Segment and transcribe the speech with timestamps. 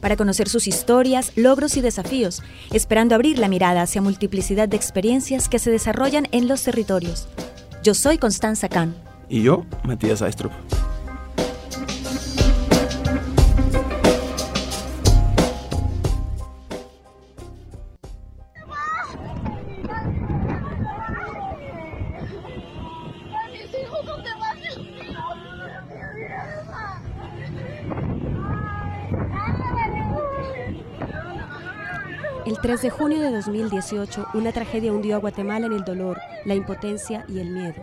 [0.00, 2.42] para conocer sus historias, logros y desafíos,
[2.72, 7.28] esperando abrir la mirada hacia multiplicidad de experiencias que se desarrollan en los territorios.
[7.82, 8.94] Yo soy Constanza Kahn.
[9.28, 10.52] Y yo, Matías Aistrup.
[32.76, 36.54] El 3 de junio de 2018, una tragedia hundió a Guatemala en el dolor, la
[36.54, 37.82] impotencia y el miedo.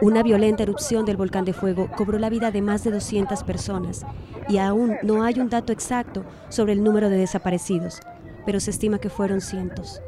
[0.00, 4.06] Una violenta erupción del volcán de fuego cobró la vida de más de 200 personas
[4.48, 7.98] y aún no hay un dato exacto sobre el número de desaparecidos,
[8.46, 10.00] pero se estima que fueron cientos.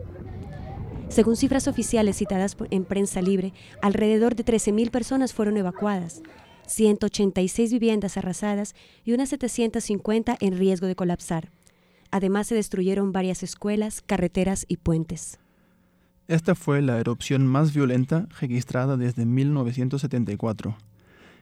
[1.09, 6.23] Según cifras oficiales citadas en prensa libre, alrededor de 13.000 personas fueron evacuadas,
[6.69, 11.51] 186 viviendas arrasadas y unas 750 en riesgo de colapsar.
[12.13, 15.41] Además se destruyeron varias escuelas, carreteras y puentes.
[16.29, 20.77] Esta fue la erupción más violenta registrada desde 1974.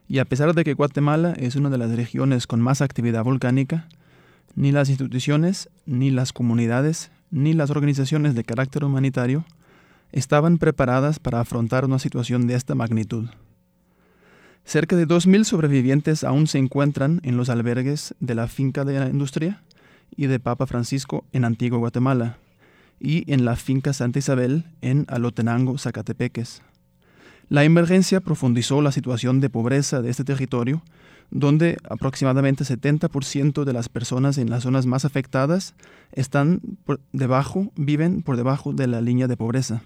[0.06, 3.88] Y a pesar de que Guatemala es una de las regiones con más actividad volcánica,
[4.54, 9.44] ni las instituciones, ni las comunidades, ni las organizaciones de carácter humanitario
[10.12, 13.28] estaban preparadas para afrontar una situación de esta magnitud.
[14.64, 19.08] Cerca de 2.000 sobrevivientes aún se encuentran en los albergues de la finca de la
[19.08, 19.62] industria
[20.16, 22.38] y de Papa Francisco en Antigua Guatemala
[23.00, 26.62] y en la finca Santa Isabel en Alotenango, Zacatepeques.
[27.48, 30.82] La emergencia profundizó la situación de pobreza de este territorio,
[31.30, 35.74] donde aproximadamente 70% de las personas en las zonas más afectadas
[36.12, 39.82] están por debajo, viven por debajo de la línea de pobreza.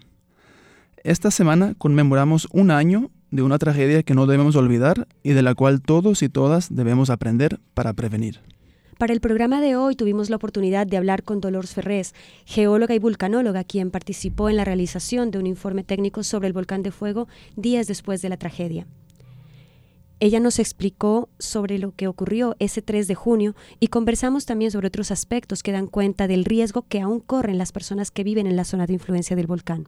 [1.04, 5.54] Esta semana conmemoramos un año de una tragedia que no debemos olvidar y de la
[5.54, 8.40] cual todos y todas debemos aprender para prevenir.
[8.98, 13.00] Para el programa de hoy tuvimos la oportunidad de hablar con Dolores Ferrés, geóloga y
[13.00, 17.26] vulcanóloga, quien participó en la realización de un informe técnico sobre el volcán de fuego
[17.56, 18.86] días después de la tragedia.
[20.20, 24.86] Ella nos explicó sobre lo que ocurrió ese 3 de junio y conversamos también sobre
[24.86, 28.54] otros aspectos que dan cuenta del riesgo que aún corren las personas que viven en
[28.54, 29.86] la zona de influencia del volcán.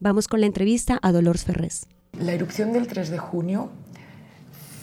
[0.00, 1.86] Vamos con la entrevista a Dolores Ferrés.
[2.18, 3.70] La erupción del 3 de junio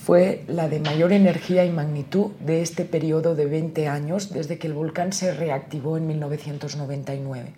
[0.06, 4.68] fue la de mayor energía y magnitud de este periodo de 20 años desde que
[4.68, 7.54] el volcán se reactivó en 1999.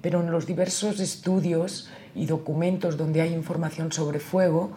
[0.00, 4.72] Pero en los diversos estudios y documentos donde hay información sobre fuego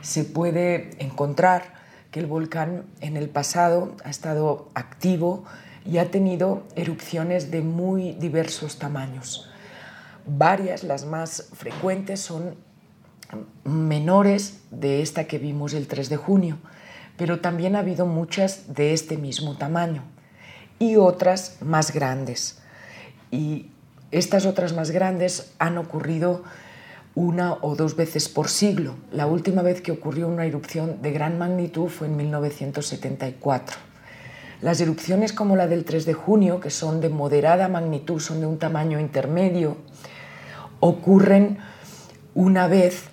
[0.00, 1.74] se puede encontrar
[2.12, 5.42] que el volcán en el pasado ha estado activo
[5.84, 9.50] y ha tenido erupciones de muy diversos tamaños.
[10.24, 12.54] Varias, las más frecuentes, son
[13.64, 16.58] menores de esta que vimos el 3 de junio,
[17.16, 20.02] pero también ha habido muchas de este mismo tamaño
[20.78, 22.58] y otras más grandes.
[23.30, 23.70] Y
[24.10, 26.42] estas otras más grandes han ocurrido
[27.14, 28.94] una o dos veces por siglo.
[29.12, 33.76] La última vez que ocurrió una erupción de gran magnitud fue en 1974.
[34.62, 38.46] Las erupciones como la del 3 de junio, que son de moderada magnitud, son de
[38.46, 39.76] un tamaño intermedio,
[40.80, 41.58] ocurren
[42.34, 43.08] una vez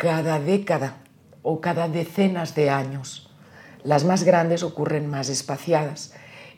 [0.00, 0.96] cada década
[1.42, 3.28] o cada decenas de años.
[3.84, 6.14] Las más grandes ocurren más espaciadas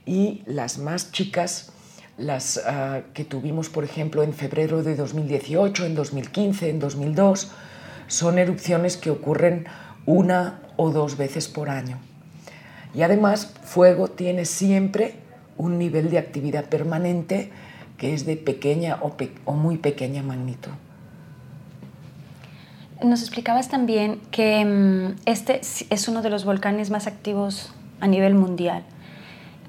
[0.06, 1.72] y las más chicas,
[2.16, 7.50] las ah, que tuvimos por ejemplo en febrero de 2018, en 2015, en 2002,
[8.06, 9.66] son erupciones que ocurren
[10.06, 11.98] una o dos veces por año.
[12.94, 15.16] Y además, fuego tiene siempre
[15.56, 17.50] un nivel de actividad permanente
[17.98, 19.16] que es de pequeña o,
[19.46, 20.70] o muy pequeña magnitud.
[23.04, 28.34] Nos explicabas también que mm, este es uno de los volcanes más activos a nivel
[28.34, 28.84] mundial.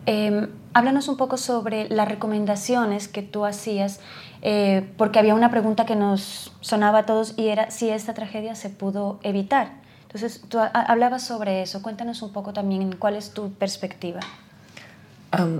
[0.06, 4.00] Em, háblanos un poco sobre las recomendaciones que tú hacías,
[4.42, 8.56] eh, porque había una pregunta que nos sonaba a todos y era si esta tragedia
[8.56, 9.82] se pudo evitar.
[10.04, 11.82] Entonces, tú hablabas sobre eso.
[11.82, 14.20] Cuéntanos un poco también cuál es tu perspectiva.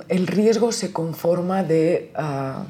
[0.10, 2.66] el riesgo se conforma de ah,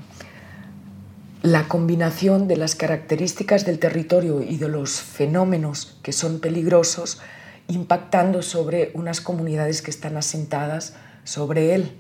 [1.44, 7.20] la combinación de las características del territorio y de los fenómenos que son peligrosos
[7.68, 10.96] impactando sobre unas comunidades que están asentadas
[11.26, 11.92] sobre él.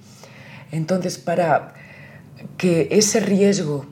[0.71, 1.73] Entonces, para
[2.57, 3.85] que ese riesgo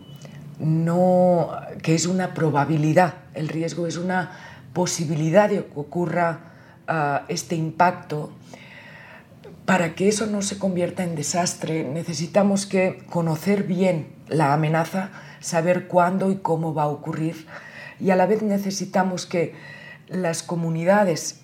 [0.58, 1.52] no,
[1.82, 4.32] que es una probabilidad, el riesgo es una
[4.72, 6.54] posibilidad de que ocurra
[6.88, 8.32] ah, este impacto,
[9.66, 15.88] para que eso no se convierta en desastre, necesitamos que conocer bien la amenaza, saber
[15.88, 17.46] cuándo y cómo va a ocurrir,
[18.00, 19.54] y a la vez necesitamos que
[20.08, 21.42] las comunidades,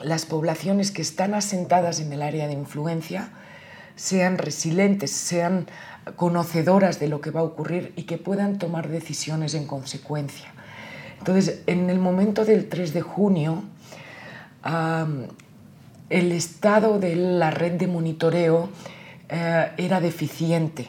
[0.00, 3.30] las poblaciones que están asentadas en el área de influencia,
[3.96, 5.66] sean resilientes, sean
[6.16, 10.52] conocedoras de lo que va a ocurrir y que puedan tomar decisiones en consecuencia.
[11.18, 13.64] Entonces, en el momento del 3 de junio,
[16.10, 18.68] el estado de la red de monitoreo
[19.28, 20.88] eh, era deficiente.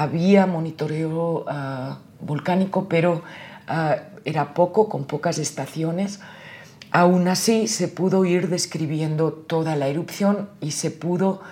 [0.00, 3.22] Había monitoreo ah, volcánico, pero
[3.68, 6.20] ah, era poco, con pocas estaciones.
[6.90, 11.42] Aún así, se pudo ir describiendo toda la erupción y se pudo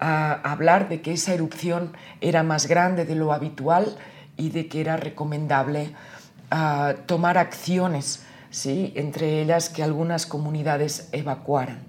[0.00, 3.94] ah, hablar de que esa erupción era más grande de lo habitual
[4.38, 5.92] y de que era recomendable
[7.04, 8.94] tomar acciones, ¿sí?
[8.96, 11.80] entre ellas que algunas comunidades evacuaran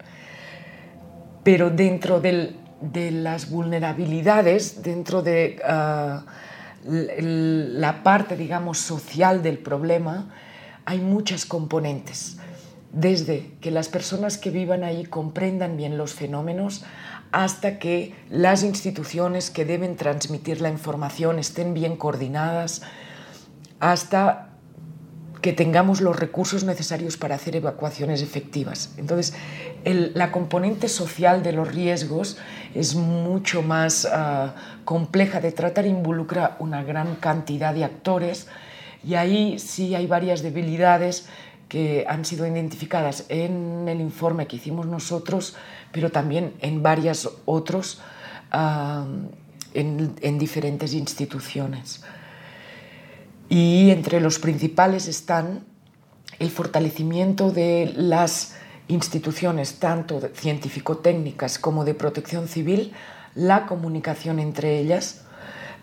[1.44, 2.20] pero dentro
[2.82, 6.26] de las vulnerabilidades, dentro de ah,
[6.86, 10.30] la parte, digamos, social del problema,
[10.86, 12.38] hay muchas componentes.
[12.92, 16.84] Desde que las personas que vivan ahí comprendan bien los fenómenos
[17.32, 22.82] hasta que las instituciones que deben transmitir la información estén bien coordinadas,
[23.80, 24.49] hasta
[25.42, 28.94] que tengamos los recursos necesarios para hacer evacuaciones efectivas.
[28.98, 29.34] Entonces,
[29.86, 32.38] la componente social de los riesgos
[32.76, 38.48] es mucho más ah, compleja de tratar, involucra una gran cantidad de actores
[39.08, 41.30] y ahí sí hay varias debilidades
[41.70, 45.56] que han sido identificadas en el informe que hicimos nosotros,
[45.94, 48.02] pero también en varios otros
[48.52, 49.06] ah,
[49.74, 52.04] en diferentes instituciones
[53.50, 55.66] y entre los principales están
[56.38, 58.56] el fortalecimiento de las
[58.88, 62.94] instituciones, tanto científico-técnicas como de protección civil,
[63.36, 65.26] la comunicación entre ellas,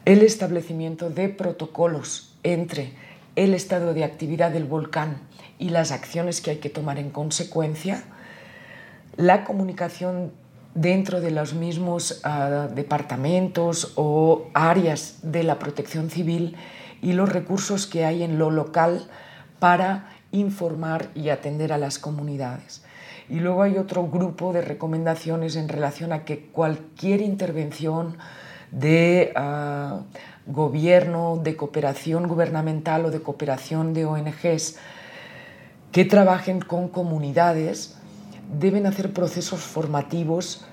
[0.05, 2.93] el establecimiento de protocolos entre
[3.35, 5.19] el estado de actividad del volcán
[5.59, 8.05] y las acciones que hay que tomar en consecuencia,
[9.17, 10.33] la comunicación
[10.75, 16.57] dentro de los mismos ah, departamentos o áreas de la protección civil
[17.03, 19.09] y los recursos que hay en lo local
[19.59, 22.83] para informar y atender a las comunidades.
[23.29, 28.17] Y luego hay otro grupo de recomendaciones en relación a que cualquier intervención
[28.71, 30.03] de ah,
[30.47, 34.77] gobierno, de cooperación gubernamental o de cooperación de ONGs
[35.93, 37.97] que trabajen con comunidades
[38.59, 40.65] deben hacer procesos formativos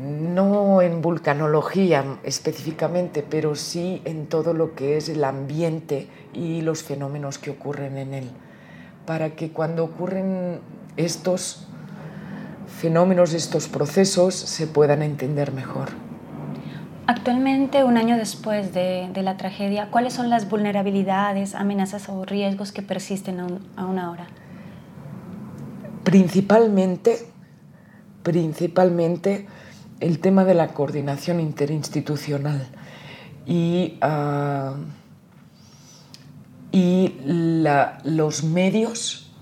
[0.00, 6.82] no en vulcanología específicamente, pero sí en todo lo que es el ambiente y los
[6.82, 8.30] fenómenos que ocurren en él,
[9.06, 10.60] para que cuando ocurren
[10.96, 11.66] estos
[12.66, 15.90] fenómenos, estos procesos, se puedan entender mejor.
[17.06, 22.80] Actualmente, un año después de, la tragedia, ¿cuáles son las vulnerabilidades, amenazas o riesgos que
[22.80, 23.40] persisten
[23.76, 24.26] aún ahora?
[26.02, 27.18] Principalmente,
[28.22, 29.46] principalmente
[30.04, 32.66] el tema de la coordinación interinstitucional.
[33.46, 34.74] Y, ah,
[36.72, 39.32] y los medios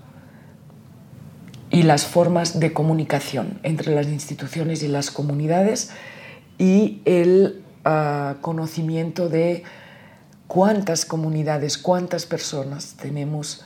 [1.69, 5.89] y las formas de comunicación entre las instituciones y las comunidades
[6.57, 9.63] y el ah, conocimiento de
[10.47, 13.65] cuántas comunidades, cuántas personas tenemos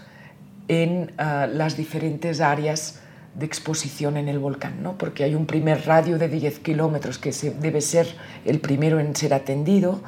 [0.68, 3.02] en ah, las diferentes áreas
[3.38, 4.98] de exposición en el volcán, ¿no?
[4.98, 8.08] porque hay un primer radio de 10 kilómetros que se, debe ser
[8.46, 10.02] el primero en ser atendido,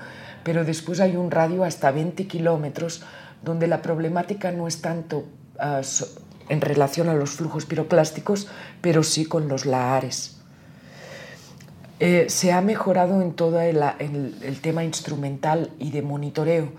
[0.43, 3.03] pero después hay un radio hasta 20 kilómetros
[3.43, 5.25] donde la problemática no es tanto
[5.59, 5.81] ah,
[6.49, 8.47] en relación a los flujos piroclásticos,
[8.81, 10.37] pero sí con los lahares.
[11.99, 13.77] Eh, se ha mejorado en todo el,
[14.41, 16.71] el tema instrumental y de monitoreo,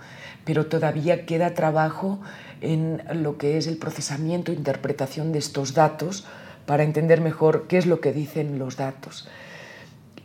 [0.45, 2.21] pero todavía queda trabajo
[2.61, 6.27] en lo que es el procesamiento e interpretación de estos datos
[6.71, 9.27] para entender mejor qué es lo que dicen los datos.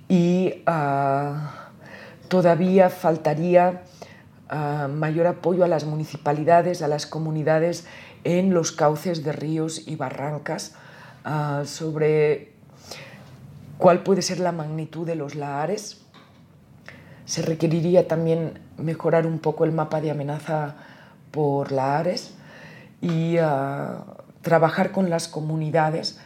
[0.07, 1.71] Y ah,
[2.27, 3.81] todavía faltaría
[4.49, 7.87] ah, mayor apoyo a las municipalidades, a las comunidades
[8.23, 10.75] en los cauces de ríos y barrancas
[11.23, 12.53] ah, sobre
[13.79, 16.05] cuál puede ser la magnitud de los lahares.
[17.25, 20.75] Se requeriría también mejorar un poco el mapa de amenaza
[21.31, 22.35] por lahares
[23.01, 23.37] y
[24.43, 26.19] trabajar con las comunidades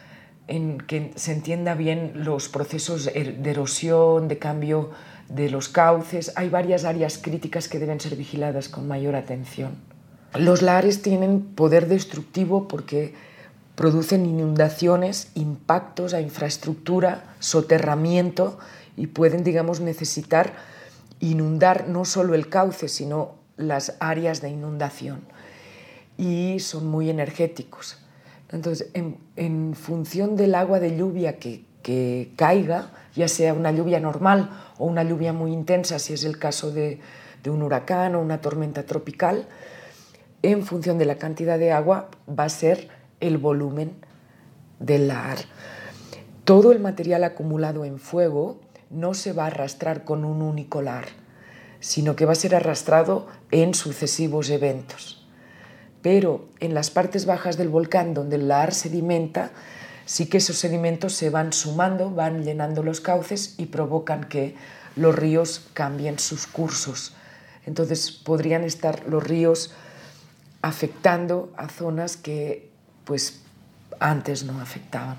[0.50, 4.90] en que se entienda bien los procesos er, de erosión, de cambio
[5.30, 6.34] de los cauces.
[6.36, 9.78] Hay varias áreas críticas que deben ser vigiladas con mayor atención.
[10.34, 13.14] Los lares tienen poder destructivo porque
[13.76, 18.58] producen inundaciones, impactos a infraestructura, soterramiento
[18.98, 20.54] y pueden, digamos, necesitar
[21.20, 25.22] inundar no solo el cauce, sino las áreas de inundación.
[26.18, 27.98] Y son muy energéticos.
[28.52, 31.66] Entonces, en, función del agua de lluvia que,
[32.36, 36.72] caiga, ya sea una lluvia normal o una lluvia muy intensa, si es el caso
[36.72, 37.00] de,
[37.48, 39.48] un huracán o una tormenta tropical,
[40.42, 42.90] en función de la cantidad de agua va a ser
[43.20, 43.94] el volumen
[44.80, 45.38] del lar.
[46.44, 51.06] Todo el material acumulado en fuego no se va a arrastrar con un único lar,
[51.80, 55.19] sino que va a ser arrastrado en sucesivos eventos.
[56.02, 59.52] Pero en las partes bajas del volcán donde el lar sedimenta,
[60.06, 64.56] sí que esos sedimentos se van sumando, van llenando los cauces y provocan que
[64.96, 67.14] los ríos cambien sus cursos.
[67.66, 69.74] Entonces podrían estar los ríos
[70.62, 72.70] afectando a zonas que
[73.06, 73.42] pues
[74.00, 75.18] antes no afectaban.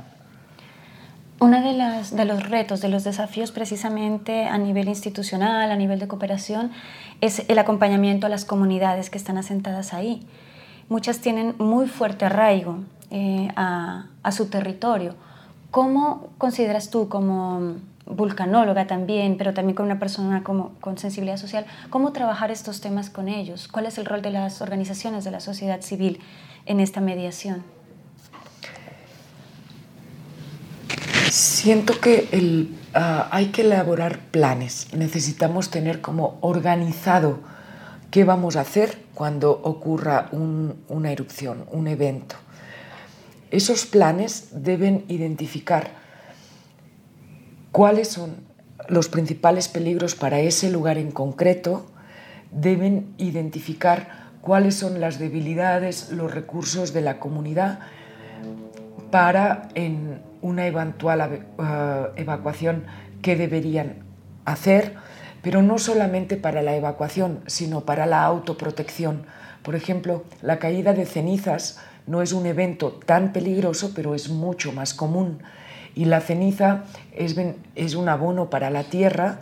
[1.38, 6.06] Uno de, de los retos, de los desafíos precisamente a nivel institucional, a nivel de
[6.06, 6.70] cooperación,
[7.22, 10.26] es el acompañamiento a las comunidades que están asentadas ahí.
[10.90, 12.80] Muchas tienen muy fuerte arraigo
[13.12, 15.14] eh, a, su territorio.
[15.70, 22.10] ¿Cómo consideras tú como vulcanóloga también, pero también con una persona con sensibilidad social, cómo
[22.12, 23.68] trabajar estos temas con ellos?
[23.68, 26.18] ¿Cuál es el rol de las organizaciones de la sociedad civil
[26.66, 27.62] en esta mediación?
[31.30, 34.88] Siento que ah, hay que elaborar planes.
[34.92, 37.38] Necesitamos tener como organizado
[38.10, 42.36] qué vamos a hacer cuando ocurra una erupción, un evento.
[43.50, 45.90] Esos planes deben identificar
[47.72, 48.36] cuáles son
[48.88, 51.86] los principales peligros para ese lugar en concreto,
[52.50, 57.80] deben identificar cuáles son las debilidades, los recursos de la comunidad
[59.10, 62.84] para en una eventual eh, evacuación
[63.22, 63.96] que deberían
[64.44, 64.94] hacer,
[65.42, 69.24] pero no solamente para la evacuación, sino para la autoprotección.
[69.62, 74.72] Por ejemplo, la caída de cenizas no es un evento tan peligroso, pero es mucho
[74.72, 75.42] más común.
[75.94, 79.40] Y la ceniza es, un abono para la tierra,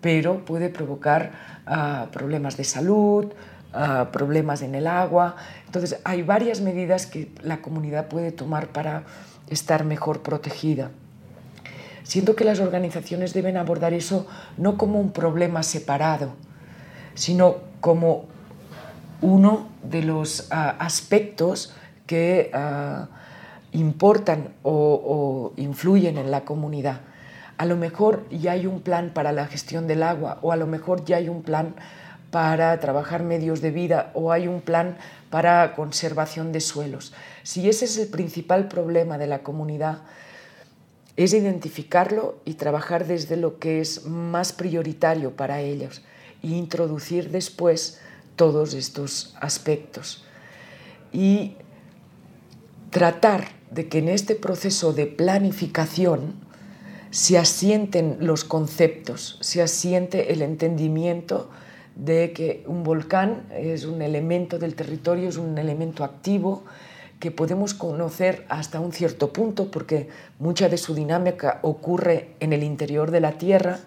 [0.00, 1.32] pero puede provocar
[1.66, 3.32] ah, problemas de salud,
[3.72, 5.36] ah, problemas en el agua.
[5.66, 9.04] Entonces, hay varias medidas que la comunidad puede tomar para
[9.48, 10.90] estar mejor protegida.
[12.12, 14.26] Siento que las organizaciones deben abordar eso
[14.58, 16.34] no como un problema separado,
[17.14, 18.26] sino como
[19.22, 21.74] uno de los ah, aspectos
[22.06, 23.08] que ah,
[23.72, 27.00] importan o, influyen en la comunidad.
[27.56, 30.66] A lo mejor ya hay un plan para la gestión del agua o a lo
[30.66, 31.74] mejor ya hay un plan
[32.30, 34.98] para trabajar medios de vida o hay un plan
[35.30, 37.14] para conservación de suelos.
[37.42, 40.00] Si ese es el principal problema de la comunidad,
[41.24, 46.02] es identificarlo y trabajar desde lo que es más prioritario para ellos
[46.42, 48.00] e introducir después
[48.36, 50.24] todos estos aspectos.
[51.12, 51.56] Y
[52.90, 56.34] tratar de que en este proceso de planificación
[57.10, 61.50] se asienten los conceptos, se asiente el entendimiento
[61.94, 66.64] de que un volcán es un elemento del territorio, es un elemento activo
[67.22, 70.08] que podemos conocer hasta un cierto punto porque
[70.40, 73.78] mucha de su dinámica ocurre en el interior de la Tierra,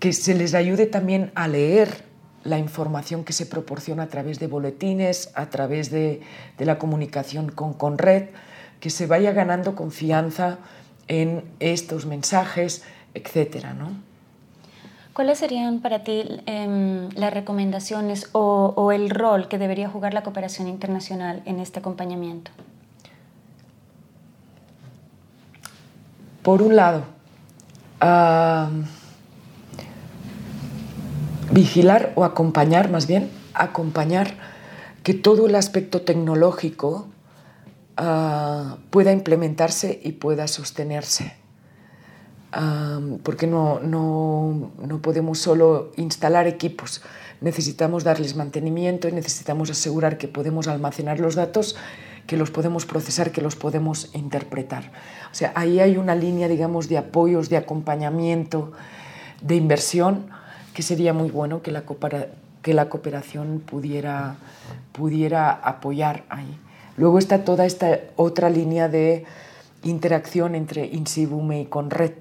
[0.00, 2.02] que se les ayude también a leer
[2.42, 6.22] la información que se proporciona a través de boletines, a través de,
[6.58, 8.30] la comunicación con Conred,
[8.80, 10.58] que se vaya ganando confianza
[11.06, 12.82] en estos mensajes,
[13.14, 14.07] etcétera, ¿no?
[15.18, 20.68] ¿Cuáles serían para ti em, las recomendaciones o, el rol que debería jugar la cooperación
[20.68, 22.52] internacional en este acompañamiento?
[26.44, 27.02] Por un lado,
[31.50, 34.34] vigilar o acompañar, más bien, acompañar
[35.02, 37.08] que todo el aspecto tecnológico
[37.96, 41.37] ah, pueda implementarse y pueda sostenerse
[43.22, 47.02] porque no, no, no, podemos solo instalar equipos,
[47.40, 51.76] necesitamos darles mantenimiento y necesitamos asegurar que podemos almacenar los datos,
[52.26, 54.92] que los podemos procesar, que los podemos interpretar.
[55.30, 58.72] O sea, ahí hay una línea, digamos, de apoyos, de acompañamiento,
[59.42, 60.26] de inversión,
[60.72, 61.84] que sería muy bueno que la,
[62.62, 64.36] que la cooperación pudiera,
[64.92, 66.58] pudiera apoyar ahí.
[66.96, 69.24] Luego está toda esta otra línea de
[69.82, 72.12] interacción entre Insibume y Conred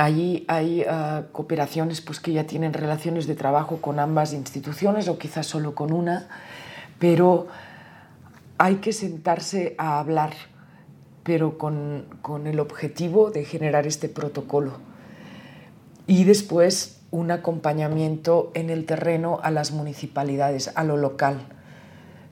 [0.00, 5.18] Allí hay ah, cooperaciones pues, que ya tienen relaciones de trabajo con ambas instituciones o
[5.18, 6.26] quizás solo con una,
[6.98, 7.48] pero
[8.56, 10.32] hay que sentarse a hablar,
[11.22, 14.78] pero con, con el objetivo de generar este protocolo.
[16.06, 21.40] Y después un acompañamiento en el terreno a las municipalidades, a lo local,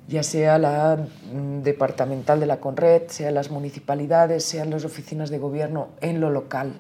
[0.09, 5.37] ya sea la mm, departamental de la Conred, sea las municipalidades, sean las oficinas de
[5.37, 6.73] gobierno en lo local.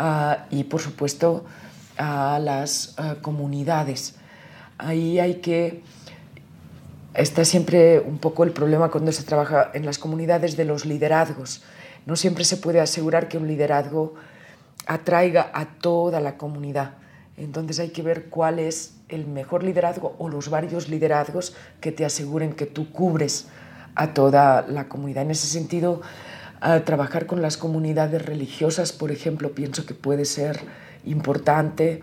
[0.00, 1.44] Ah, y por supuesto
[1.96, 4.14] a las ah, comunidades.
[4.78, 5.82] Ahí hay que...
[7.14, 11.64] Está siempre un poco el problema cuando se trabaja en las comunidades de los liderazgos.
[12.06, 14.14] No siempre se puede asegurar que un liderazgo
[14.86, 16.92] atraiga a toda la comunidad.
[17.36, 22.04] Entonces hay que ver cuál es el mejor liderazgo o los varios liderazgos que te
[22.04, 23.48] aseguren que tú cubres
[23.96, 25.24] a toda la comunidad.
[25.24, 26.02] En ese sentido,
[26.84, 30.60] trabajar con las comunidades religiosas, por ejemplo, pienso que puede ser
[31.04, 32.02] importante.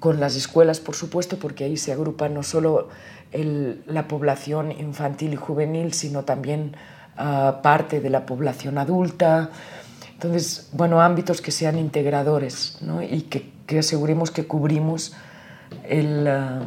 [0.00, 2.88] Con las escuelas, por supuesto, porque ahí se agrupa no solo
[3.32, 6.76] la población infantil y juvenil, sino también
[7.16, 9.50] ah, parte de la población adulta.
[10.12, 12.78] Entonces, bueno, ámbitos que sean integradores
[13.10, 15.14] y que, aseguremos que cubrimos
[15.84, 16.62] el, ah,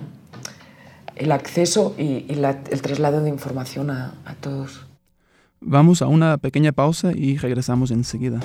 [1.15, 4.90] el acceso y, el traslado de información a, a todos.
[5.63, 8.39] Vamos a una pequeña pausa y regresamos enseguida.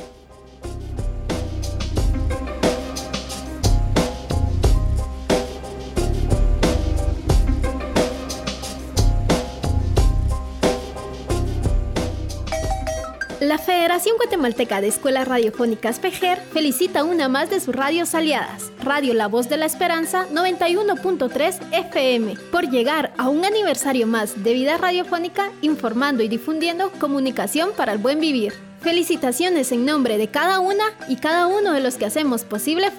[13.47, 19.15] La Federación Guatemalteca de Escuelas Radiofónicas FEGER felicita una más de sus radios aliadas, Radio
[19.15, 24.79] La Voz de la Esperanza 91.3 FM, por llegar a un aniversario más de vida
[24.79, 28.53] radiofónica informando y difundiendo comunicación para el buen vivir.
[28.81, 32.91] Felicitaciones en nombre de cada una y cada uno de los que hacemos posible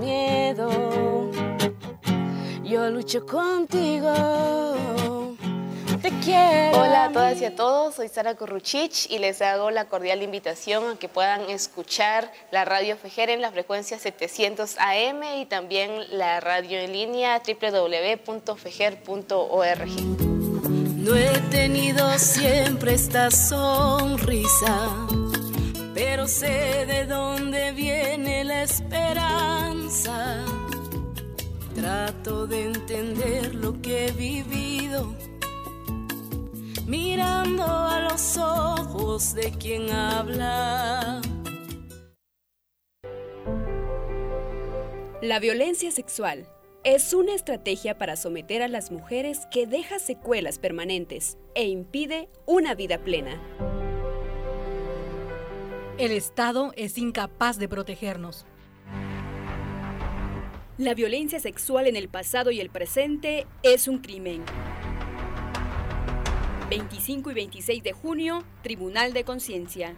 [0.00, 1.13] miedo
[2.74, 4.12] yo lucho contigo.
[6.02, 6.80] Te quiero.
[6.80, 10.90] Hola a todas y a todos, soy Sara Corruchich y les hago la cordial invitación
[10.90, 16.40] a que puedan escuchar la radio Fejer en la frecuencia 700 AM y también la
[16.40, 18.26] radio en línea www.fejer.org.
[20.96, 24.90] No he tenido siempre esta sonrisa,
[25.94, 30.44] pero sé de dónde viene la esperanza
[31.74, 35.14] Trato de entender lo que he vivido,
[36.86, 41.20] mirando a los ojos de quien habla.
[45.20, 46.46] La violencia sexual
[46.84, 52.74] es una estrategia para someter a las mujeres que deja secuelas permanentes e impide una
[52.74, 53.40] vida plena.
[55.96, 58.46] El Estado es incapaz de protegernos.
[60.76, 64.42] La violencia sexual en el pasado y el presente es un crimen.
[66.68, 69.94] 25 y 26 de junio, Tribunal de Conciencia.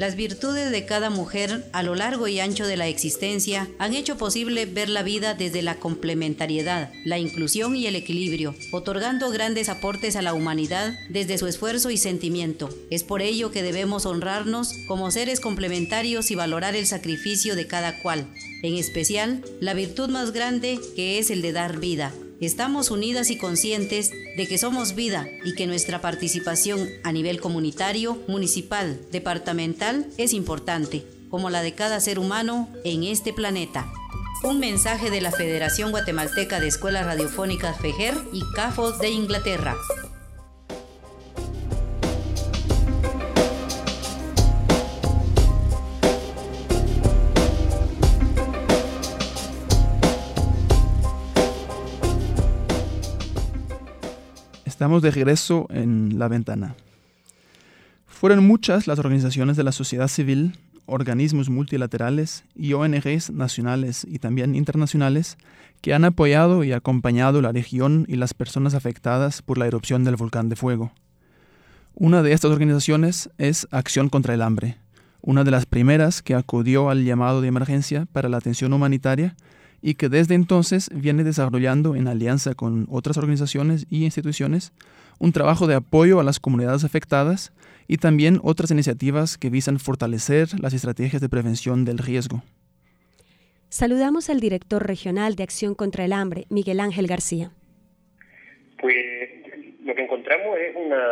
[0.00, 4.16] Las virtudes de cada mujer a lo largo y ancho de la existencia han hecho
[4.16, 10.16] posible ver la vida desde la complementariedad, la inclusión y el equilibrio, otorgando grandes aportes
[10.16, 12.70] a la humanidad desde su esfuerzo y sentimiento.
[12.88, 18.00] Es por ello que debemos honrarnos como seres complementarios y valorar el sacrificio de cada
[18.00, 18.26] cual,
[18.62, 23.36] en especial la virtud más grande que es el de dar vida estamos unidas y
[23.36, 30.32] conscientes de que somos vida y que nuestra participación a nivel comunitario, municipal, departamental es
[30.32, 33.92] importante, como la de cada ser humano en este planeta.
[34.42, 39.76] Un mensaje de la Federación Guatemalteca de Escuelas Radiofónicas FEGER y CAFOS de Inglaterra.
[54.80, 56.74] Estamos de regreso en la ventana.
[58.06, 64.54] Fueron muchas las organizaciones de la sociedad civil, organismos multilaterales y ONGs nacionales y también
[64.54, 65.36] internacionales
[65.82, 70.16] que han apoyado y acompañado la región y las personas afectadas por la erupción del
[70.16, 70.92] volcán de fuego.
[71.94, 74.78] Una de estas organizaciones es Acción contra el Hambre,
[75.20, 79.36] una de las primeras que acudió al llamado de emergencia para la atención humanitaria
[79.82, 84.72] y que desde entonces viene desarrollando en alianza con otras organizaciones y instituciones
[85.18, 87.52] un trabajo de apoyo a las comunidades afectadas
[87.86, 92.42] y también otras iniciativas que visan fortalecer las estrategias de prevención del riesgo.
[93.68, 97.52] Saludamos al director regional de Acción contra el Hambre, Miguel Ángel García.
[98.80, 98.96] Pues
[99.84, 101.04] lo que encontramos es una,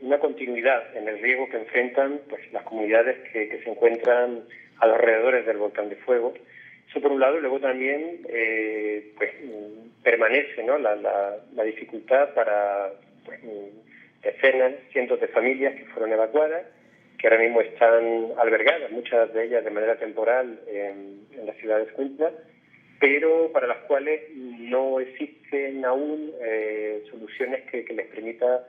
[0.00, 4.44] una continuidad en el riesgo que enfrentan pues, las comunidades que, se encuentran
[4.78, 6.34] a los alrededores del volcán de fuego.
[6.90, 9.30] Eso por un lado, y luego también eh, pues,
[10.02, 10.76] permanece ¿no?
[10.76, 12.90] la, la, dificultad para
[13.24, 13.40] pues,
[14.22, 16.66] decenas, cientos de familias que fueron evacuadas
[17.20, 21.86] que ahora mismo están albergadas, muchas de ellas de manera temporal en, en la ciudad
[22.98, 28.66] pero para las cuales no existen aún eh, soluciones que, les permita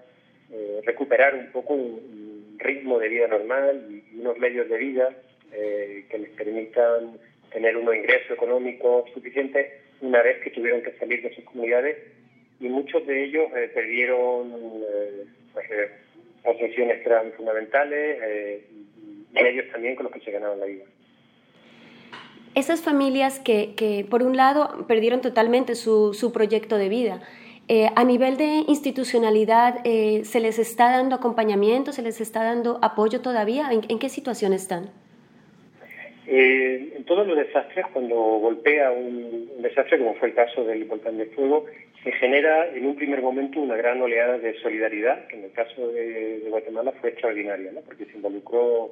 [0.51, 5.09] eh, recuperar un poco un, ritmo de vida normal y, unos medios de vida
[5.51, 7.17] eh, que les permitan
[7.51, 9.67] tener unos ingresos económicos suficientes
[10.01, 11.97] una vez que tuvieron que salir de sus comunidades
[12.59, 14.53] y muchos de ellos perdieron
[15.53, 15.67] pues,
[16.43, 18.65] posiciones que eran fundamentales eh,
[19.33, 20.85] y ellos también con los que se ganaban la vida.
[22.53, 27.21] Esas familias que, que por un lado, perdieron totalmente su, su proyecto de vida,
[27.73, 32.79] eh, a nivel de institucionalidad, eh, ¿se les está dando acompañamiento, se les está dando
[32.81, 33.69] apoyo todavía?
[33.71, 34.89] ¿En, qué situación están?
[36.33, 41.17] En todos los desastres, cuando golpea un, un, desastre, como fue el caso del volcán
[41.17, 41.65] de fuego,
[42.03, 45.89] se genera en un primer momento una gran oleada de solidaridad, que en el caso
[45.89, 47.81] de, Guatemala fue extraordinaria, ¿no?
[47.81, 48.91] porque se involucró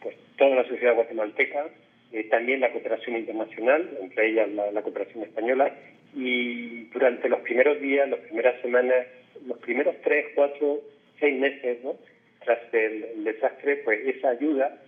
[0.00, 1.66] pues, toda la sociedad guatemalteca,
[2.12, 5.74] eh, también la cooperación internacional, entre ellas la, cooperación española,
[6.14, 9.06] y durante los primeros días, las primeras semanas,
[9.46, 10.80] los primeros tres, cuatro,
[11.20, 11.96] seis meses, ¿no?
[12.44, 14.78] tras el desastre, pues esa ayuda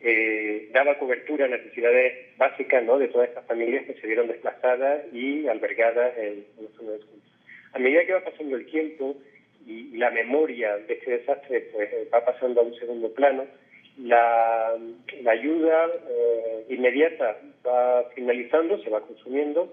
[0.00, 2.98] eh, daba cobertura a necesidades básicas ¿no?
[2.98, 7.00] de todas estas familias que se vieron desplazadas y albergadas en, en zona de
[7.72, 9.16] A medida que va pasando el tiempo
[9.66, 13.46] y, la memoria de este desastre pues eh, va pasando a un segundo plano,
[13.98, 14.76] la,
[15.26, 19.72] ayuda eh, inmediata va finalizando, se va consumiendo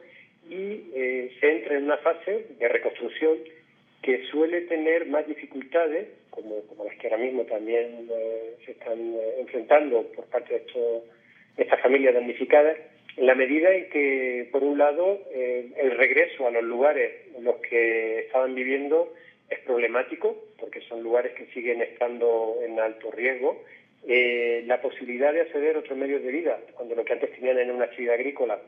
[0.49, 3.38] y se entra en una fase de reconstrucción
[4.01, 9.00] que suele tener más dificultades, como, como las que ahora mismo también eh, se están
[9.00, 11.04] eh, enfrentando por parte de, estos,
[11.58, 12.78] estas familias damnificadas,
[13.15, 17.43] en la medida en que, por un lado, eh, el regreso a los lugares en
[17.43, 19.13] los que estaban viviendo
[19.50, 23.63] es problemático, porque son lugares que siguen estando en alto riesgo,
[24.06, 27.74] la posibilidad de acceder a otros medios de vida, cuando lo que antes tenían era
[27.74, 28.60] una actividad agrícola,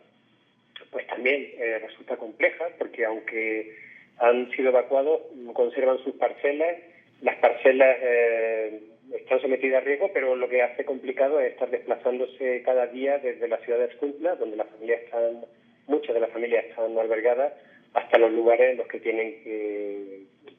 [0.91, 1.51] pues también
[1.81, 3.73] resulta compleja, porque aunque
[4.19, 5.23] han sido evacuados,
[5.53, 6.77] conservan sus parcelas.
[7.25, 8.81] Las parcelas eh,
[9.15, 13.47] están sometidas a riesgo, pero lo que hace complicado es estar desplazándose cada día desde
[13.47, 15.43] la ciudad de Escuintla, donde las familias están,
[15.87, 17.53] muchas de las familias están albergadas,
[17.95, 19.33] hasta los lugares en los que tienen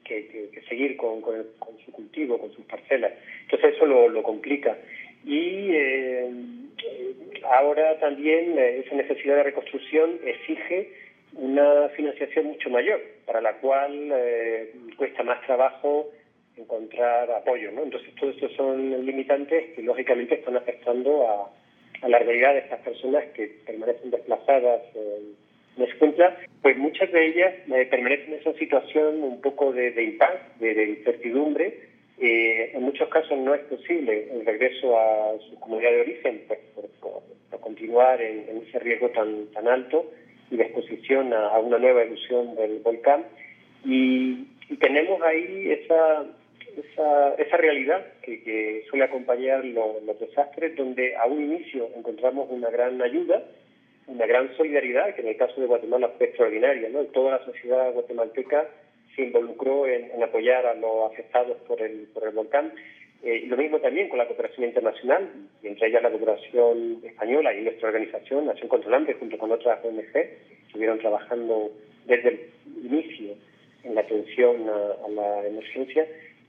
[0.03, 1.21] que, seguir con,
[1.85, 3.13] su cultivo, con sus parcelas.
[3.43, 4.77] Entonces eso lo, complica.
[5.23, 6.29] Y eh,
[7.43, 10.89] ahora también eh, esa necesidad de reconstrucción exige
[11.33, 16.11] una financiación mucho mayor, para la cual eh, cuesta más trabajo
[16.57, 17.71] encontrar apoyo.
[17.71, 17.83] ¿no?
[17.83, 21.51] Entonces, todos estos son limitantes que, lógicamente, están afectando a,
[22.07, 27.85] la realidad de estas personas que permanecen desplazadas en Escuintla, pues muchas de ellas eh,
[27.89, 31.79] permanecen en esa situación un poco de, de impasse, de, incertidumbre.
[32.19, 36.59] Eh, en muchos casos no es posible el regreso a su comunidad de origen, pues
[36.73, 36.87] por,
[37.61, 40.09] continuar en, ese riesgo tan, tan alto
[40.49, 43.25] y de exposición a, una nueva erupción del volcán.
[43.85, 44.47] Y,
[44.81, 46.25] tenemos ahí esa,
[46.77, 53.01] esa, esa realidad que, suele acompañar los desastres, donde a un inicio encontramos una gran
[53.01, 53.43] ayuda,
[54.07, 56.89] una gran solidaridad, que en el caso de Guatemala fue extraordinaria.
[56.89, 57.03] ¿no?
[57.05, 58.67] Toda la sociedad guatemalteca
[59.15, 62.71] se involucró en, en apoyar a los afectados por el, volcán
[63.23, 65.27] eh, lo mismo también con la cooperación internacional,
[65.63, 70.15] y entre ellas la cooperación española y nuestra organización, Nación contra junto con otras ONG,
[70.67, 71.71] estuvieron trabajando
[72.05, 72.39] desde el
[72.85, 73.35] inicio
[73.83, 76.07] en la atención a, la emergencia.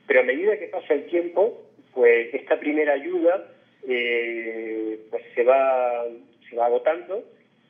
[0.08, 1.62] Pero a medida que pasa el tiempo,
[1.94, 3.46] pues esta primera ayuda
[3.86, 6.04] eh, pues se va,
[6.50, 7.24] se va agotando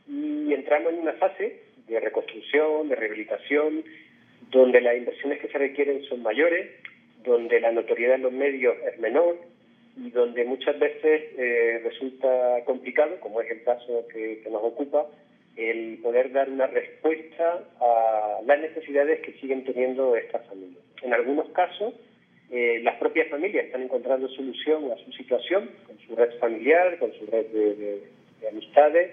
[0.08, 3.84] y entramos en una fase de reconstrucción, de rehabilitación,
[4.50, 6.70] donde las inversiones que se requieren son mayores,
[7.24, 9.36] donde la notoriedad en los medios es menor
[9.96, 15.06] y donde muchas veces eh, resulta complicado, como es el caso que, nos ocupa,
[15.56, 20.84] el poder dar una respuesta a las necesidades que siguen teniendo estas familias.
[21.02, 21.94] En algunos casos,
[22.50, 27.12] eh, las propias familias están encontrando solución a su situación, con su red familiar, con
[27.12, 29.10] su red de amistades,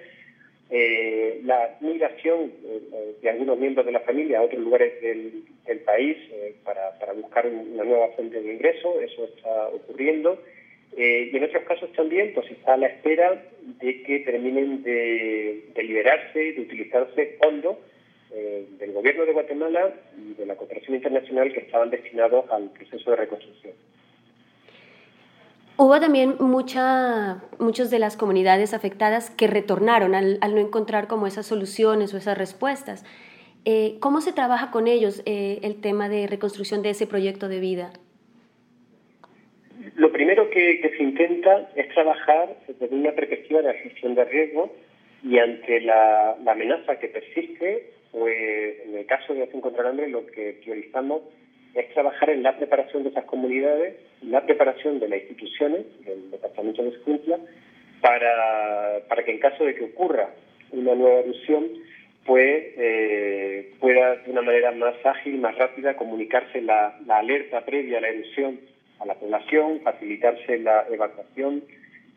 [0.69, 5.43] eh, la migración eh, de algunos miembros de la familia a otros lugares del,
[5.85, 10.41] país eh, para, buscar una nueva fuente de ingreso, eso está ocurriendo.
[10.97, 13.43] Eh, y en otros casos también pues está a la espera
[13.81, 17.77] de que terminen de, liberarse, de utilizarse fondos
[18.31, 23.11] eh, del gobierno de Guatemala y de la cooperación internacional que estaban destinados al proceso
[23.11, 23.73] de reconstrucción.
[25.77, 31.45] Hubo también mucha, muchas de las comunidades afectadas que retornaron al, no encontrar como esas
[31.45, 33.03] soluciones o esas respuestas.
[33.65, 37.91] Eh, ¿Cómo se trabaja con ellos el tema de reconstrucción de ese proyecto de vida?
[39.95, 44.73] Lo primero que, se intenta es trabajar desde una perspectiva de gestión de riesgo
[45.23, 50.07] y ante la, amenaza que persiste, pues en el caso de Acción contra el Hambre
[50.07, 51.23] lo que priorizamos
[51.73, 56.81] es trabajar en la preparación de esas comunidades, la preparación de las instituciones, del Departamento
[56.81, 57.37] de Escuintla,
[57.99, 60.29] para, para que en caso de que ocurra
[60.71, 61.67] una nueva erupción,
[62.25, 67.97] pues eh, pueda de una manera más ágil, más rápida, comunicarse la, la alerta previa
[67.97, 68.59] a la erupción
[68.99, 71.63] a la población, facilitarse la evacuación,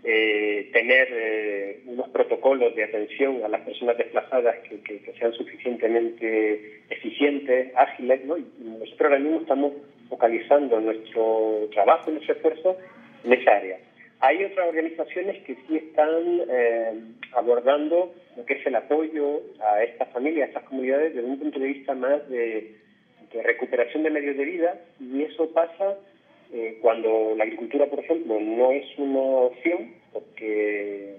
[0.04, 7.72] eh, tener eh, unos protocolos de atención a las personas desplazadas que, sean suficientemente eficientes,
[7.74, 8.38] ágiles, ¿no?
[8.38, 9.72] Y nosotros ahora mismo estamos
[10.08, 12.76] focalizando nuestro trabajo, nuestro esfuerzo
[13.24, 13.78] en esa área.
[14.20, 16.92] Hay otras organizaciones que sí están eh,
[17.32, 21.58] abordando lo que es el apoyo a estas familias, a estas comunidades, desde un punto
[21.58, 22.76] de vista más de,
[23.32, 25.96] de recuperación de medios de vida, y eso pasa
[26.52, 31.16] eh, cuando la agricultura, por ejemplo, no es una opción, porque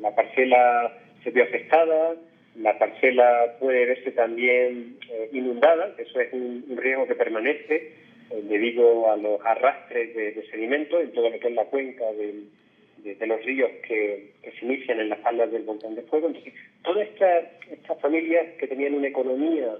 [0.00, 0.92] la parcela
[1.24, 2.16] se vio afectada,
[2.56, 7.92] la parcela puede verse también eh, inundada, eso es un, riesgo que permanece
[8.30, 12.04] eh, debido a los arrastres de, de, sedimento en todo lo que es la cuenca
[12.12, 16.28] de, los ríos que, se inician en las faldas del volcán de fuego.
[16.28, 16.52] Entonces,
[16.82, 19.76] todas estas familias que tenían una economía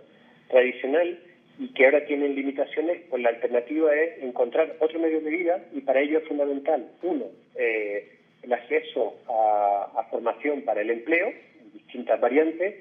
[0.49, 1.19] tradicional
[1.59, 5.81] y que ahora tienen limitaciones, pues la alternativa es encontrar otro medio de vida y
[5.81, 7.25] para ello es fundamental, uno,
[7.57, 11.33] eh, el acceso a, formación para el empleo,
[11.75, 12.77] distintas variantes,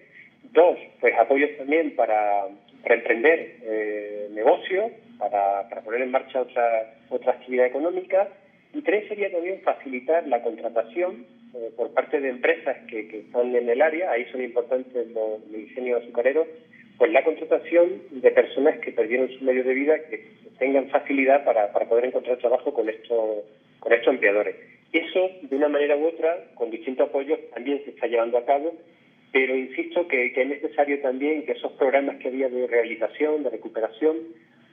[0.54, 2.48] dos, pues apoyos también para,
[2.86, 8.30] emprender eh, negocios, para, poner en marcha otra, otra actividad económica,
[8.74, 13.54] y tres sería también facilitar la contratación eh, por parte de empresas que, que, están
[13.56, 16.48] en el área, ahí son importantes los ingenios azucareros,
[16.98, 20.26] pues la contratación de personas que perdieron su medio de vida, que
[20.58, 23.44] tengan facilidad para, poder encontrar trabajo con estos,
[23.80, 24.56] con estos empleadores.
[24.92, 28.74] Eso, de una manera u otra, con distintos apoyos, también se está llevando a cabo,
[29.32, 34.18] pero insisto que, es necesario también que esos programas que había de rehabilitación, de recuperación,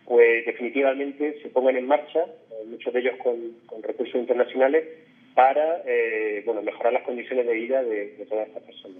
[0.06, 4.84] pues definitivamente se pongan en marcha, eh, muchos de ellos con, recursos internacionales,
[5.34, 8.93] para eh, bueno, mejorar las condiciones de vida de todas estas personas.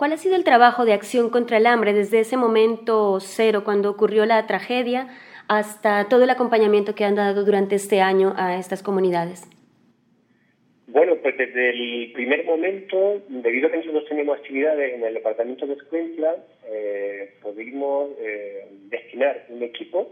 [0.00, 3.90] ¿Cuál ha sido el trabajo de acción contra el hambre desde ese momento cero, cuando
[3.90, 5.08] ocurrió la tragedia,
[5.46, 9.46] hasta todo el acompañamiento que han dado durante este año a estas comunidades?
[10.86, 15.66] Bueno, pues desde el primer momento, debido a que nosotros tenemos actividades en el departamento
[15.66, 16.34] de Escuintla,
[16.66, 20.10] eh, pudimos eh, destinar un equipo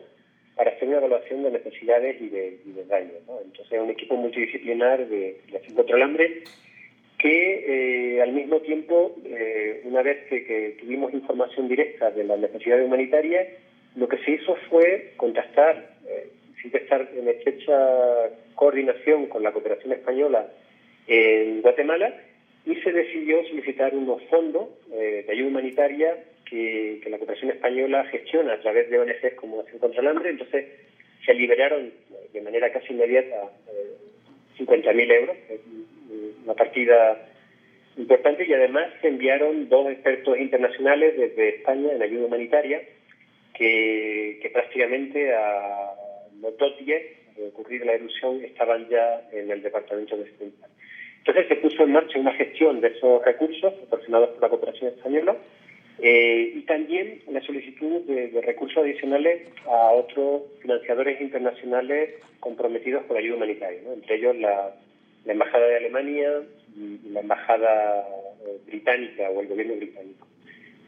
[0.54, 3.22] para hacer una evaluación de necesidades y de, daños.
[3.42, 6.42] Entonces, un equipo multidisciplinar de, de acción contra el hambre
[7.18, 12.86] que eh, al mismo tiempo, eh, una vez que, tuvimos información directa de las necesidades
[12.86, 13.48] humanitarias,
[13.96, 16.28] lo que se hizo fue contactar, eh,
[16.62, 20.48] sin estar en estrecha coordinación con la cooperación española
[21.08, 22.14] en Guatemala,
[22.64, 28.60] y se decidió solicitar unos fondos de ayuda humanitaria que, la cooperación española gestiona a
[28.60, 30.30] través de ONGs como Acción contra el Hambre.
[30.30, 30.66] Entonces
[31.24, 31.90] se liberaron
[32.32, 33.50] de manera casi inmediata
[34.58, 35.36] 50.000 euros,
[36.44, 37.28] una partida
[37.96, 42.82] importante y además se enviaron dos expertos internacionales desde España en ayuda humanitaria
[43.54, 45.92] que, prácticamente a
[46.40, 47.02] los dos días
[47.36, 50.52] de ocurrir la erupción estaban ya en el departamento de España.
[51.18, 55.36] Entonces se puso en marcha una gestión de esos recursos proporcionados por la cooperación española
[56.00, 63.36] eh, y también la solicitud de, recursos adicionales a otros financiadores internacionales comprometidos la ayuda
[63.36, 64.74] humanitaria, entre ellos la,
[65.24, 66.42] la Embajada de Alemania
[66.76, 68.06] y la Embajada
[68.46, 70.26] eh, británica o el gobierno británico.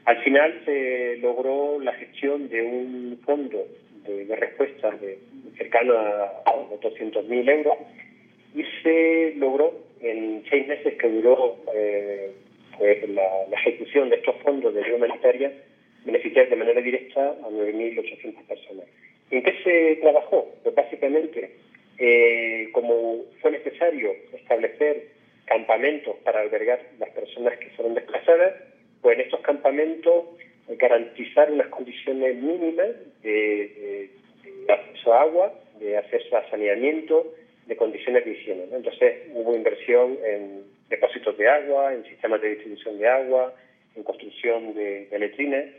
[0.05, 3.67] Al final se logró la gestión de un fondo
[4.07, 5.19] de, respuesta de,
[5.57, 6.45] cercano a,
[6.81, 7.75] 200.000 euros
[8.55, 12.33] y se logró en seis meses que duró eh,
[12.81, 15.53] pues la, ejecución de estos fondos de ayuda humanitaria
[16.07, 18.87] beneficiar de manera directa a 9.800 personas.
[19.31, 20.49] ¿En qué se trabajó?
[20.63, 21.51] Pues básicamente
[21.99, 25.09] eh, como fue necesario establecer
[25.45, 28.55] campamentos para albergar las personas que fueron desplazadas,
[29.03, 30.25] pues en estos campamentos
[30.79, 32.89] garantizar unas condiciones mínimas
[33.23, 34.09] de,
[34.71, 37.35] acceso a agua, de acceso a saneamiento,
[37.67, 38.65] de condiciones de higiene.
[38.73, 40.60] Entonces hubo inversión en
[41.21, 43.55] depósitos de agua, en sistemas de distribución de agua,
[43.95, 45.75] en construcción de, de letrines.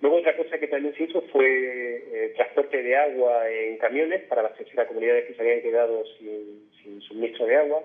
[0.00, 4.40] Luego otra cosa que también se hizo fue eh, transporte de agua en camiones para
[4.40, 7.82] abastecer a comunidades que se habían quedado sin, sin suministro de agua.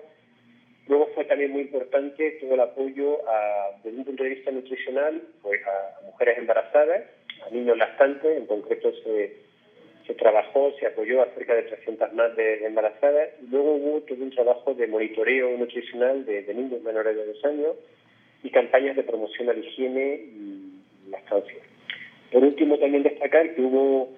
[0.88, 5.22] Luego fue también muy importante todo el apoyo a, desde un punto de vista nutricional
[5.42, 7.04] pues a, mujeres embarazadas,
[7.46, 9.36] a niños lactantes, en concreto se,
[10.08, 14.24] se trabajó, se apoyó a cerca de 300 más de, embarazadas y luego hubo todo
[14.24, 17.76] un trabajo de monitoreo nutricional de, niños menores de dos años
[18.42, 21.58] y campañas de promoción a la higiene y lactancia.
[22.32, 24.08] Por último, también destacar que hubo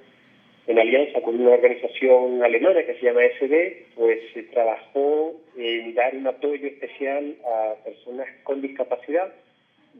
[0.68, 6.14] en alianza con una organización alemana que se llama SD, pues se trabajó en dar
[6.14, 9.32] un apoyo especial a personas con discapacidad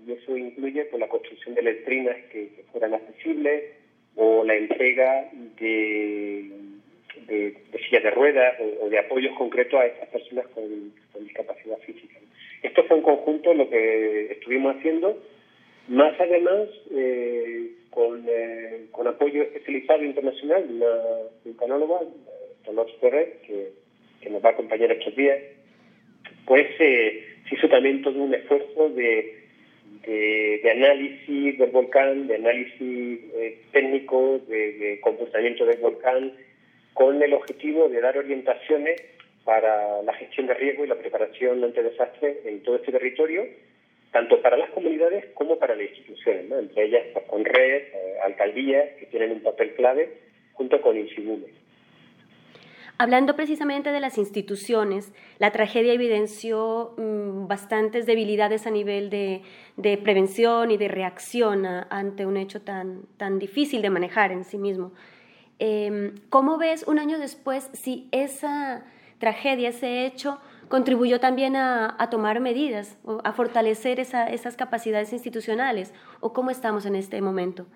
[0.06, 3.79] y eso incluye pues, la construcción de letrinas que fueran accesibles,
[4.16, 6.50] o la entrega de,
[7.26, 10.64] de, sillas de ruedas o, de apoyos concretos a estas personas con,
[11.24, 12.16] discapacidad física.
[12.62, 15.22] Esto fue en conjunto lo que estuvimos haciendo,
[15.88, 20.86] más además eh, con, eh, con, apoyo especializado internacional de una,
[21.44, 22.00] un canóloga,
[22.64, 23.72] Dolores Ferrer, que,
[24.22, 25.38] que, nos va a acompañar estos días,
[26.46, 29.39] pues eh, se hizo también todo un esfuerzo de
[30.06, 36.32] de, análisis del volcán, de análisis eh, técnico, de, comportamiento del volcán,
[36.94, 39.00] con el objetivo de dar orientaciones
[39.44, 43.46] para la gestión de riesgo y la preparación ante desastres en todo este territorio,
[44.12, 48.96] tanto para las comunidades como para las instituciones, entre ellas pues, con redes, eh, alcaldías,
[48.98, 50.08] que tienen un papel clave,
[50.54, 51.59] junto con INSIBUME.
[53.00, 59.42] Hablando precisamente de las instituciones, la tragedia evidenció mm, bastantes debilidades a nivel de,
[60.02, 64.92] prevención y de reacción ante un hecho tan, tan difícil de manejar en sí mismo.
[65.58, 68.84] Em, ¿Cómo ves un año después si esa
[69.18, 75.94] tragedia, ese hecho, contribuyó también a, tomar medidas, a fortalecer esas capacidades institucionales?
[76.20, 77.66] ¿O cómo estamos en este momento?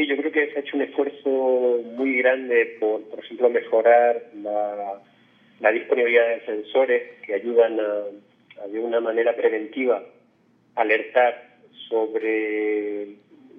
[0.00, 4.30] Sí, yo creo que se ha hecho un esfuerzo muy grande por, por ejemplo, mejorar
[4.42, 10.02] la, disponibilidad de sensores que ayudan a, de una manera preventiva,
[10.74, 11.50] alertar
[11.90, 13.08] sobre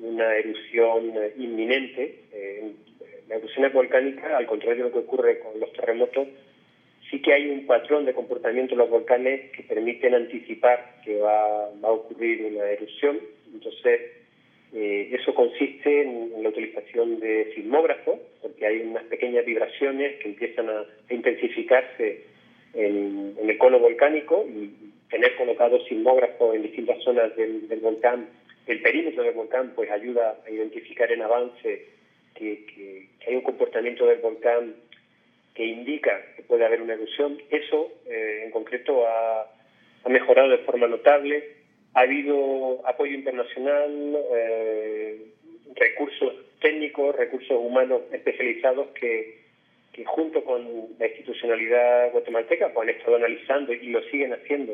[0.01, 2.23] una erupción inminente.
[2.34, 2.71] Eh,
[3.30, 6.27] la erupción volcánica, al contrario de lo que ocurre con los terremotos,
[7.12, 11.69] sí que hay un patrón de comportamiento en los volcanes que permiten anticipar que va,
[11.86, 13.19] va a ocurrir una erupción.
[13.54, 14.20] Entonces,
[14.73, 20.69] eh, eso consiste en, la utilización de sismógrafos, porque hay unas pequeñas vibraciones que empiezan
[20.69, 22.23] a, intensificarse
[22.73, 24.71] en, el cono volcánico y
[25.10, 28.29] tener colocados sismógrafos en distintas zonas del, volcán,
[28.65, 31.88] el perímetro del volcán, pues ayuda a identificar en avance
[32.36, 34.73] que, hay un comportamiento del volcán
[35.53, 37.41] que indica que puede haber una erupción.
[37.49, 39.47] Eso, eh, en concreto, ha
[40.07, 41.61] mejorado de forma notable
[41.93, 45.21] ha habido apoyo internacional, eh,
[45.75, 49.39] recursos técnicos, recursos humanos especializados que,
[50.06, 54.73] junto con la institucionalidad guatemalteca pues han estado analizando y lo siguen haciendo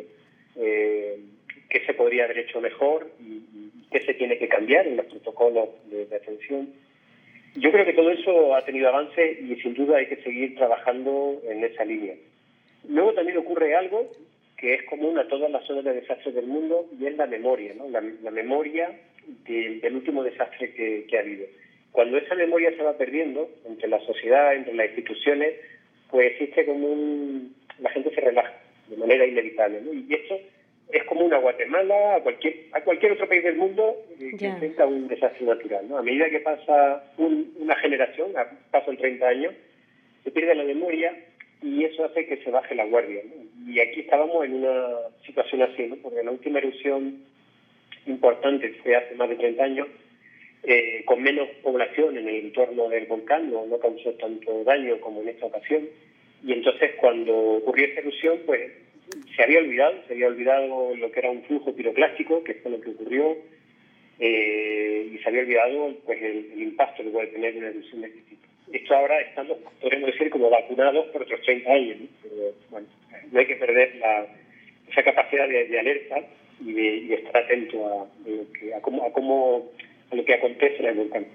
[0.55, 1.19] eh,
[1.69, 3.41] qué se podría haber hecho mejor y,
[3.91, 6.73] qué se tiene que cambiar en los protocolos de, de, atención.
[7.55, 11.41] Yo creo que todo eso ha tenido avance y sin duda hay que seguir trabajando
[11.45, 12.15] en esa línea.
[12.89, 14.11] Luego también ocurre algo
[14.57, 17.73] que es común a todas las zonas de desastres del mundo y es la memoria,
[17.75, 17.87] ¿no?
[17.89, 18.91] la, memoria
[19.45, 21.45] del último desastre que, ha habido.
[21.91, 25.53] Cuando esa memoria se va perdiendo entre la sociedad, entre las instituciones,
[26.09, 27.55] pues existe como un...
[27.79, 28.53] la gente se relaja
[28.87, 29.81] de manera inevitable.
[29.81, 29.93] ¿no?
[29.93, 30.39] Y esto
[30.91, 34.87] es común a Guatemala, a cualquier, a cualquier otro país del mundo eh, que enfrenta
[34.87, 35.87] un desastre natural.
[35.87, 35.97] ¿no?
[35.97, 38.31] A medida que pasa una generación,
[38.71, 39.53] pasan 30 años,
[40.23, 41.15] se pierde la memoria
[41.61, 43.21] y eso hace que se baje la guardia.
[43.67, 44.87] Y aquí estábamos en una
[45.25, 45.97] situación así, ¿no?
[45.97, 47.21] porque la última erupción
[48.05, 49.87] importante fue hace más de 30 años,
[50.63, 55.29] eh, con menos población en el entorno del volcán, no, causó tanto daño como en
[55.29, 55.87] esta ocasión.
[56.45, 58.71] Y entonces cuando ocurrió esa erupción, pues
[59.35, 62.79] se había olvidado, se había olvidado lo que era un flujo piroclástico, que fue lo
[62.79, 63.37] que ocurrió,
[64.19, 68.21] eh, y se había olvidado pues el, impacto que puede tener una erupción de este
[68.21, 71.97] tipo esto ahora estamos, podemos decir, como vacunados por otros 30 años.
[72.21, 72.87] Pero, bueno,
[73.31, 74.27] no hay que perder la,
[74.89, 76.19] esa capacidad de, alerta
[76.65, 79.71] y de, estar atento a, a, cómo, a, cómo,
[80.11, 81.25] a lo que acontece en el volcán.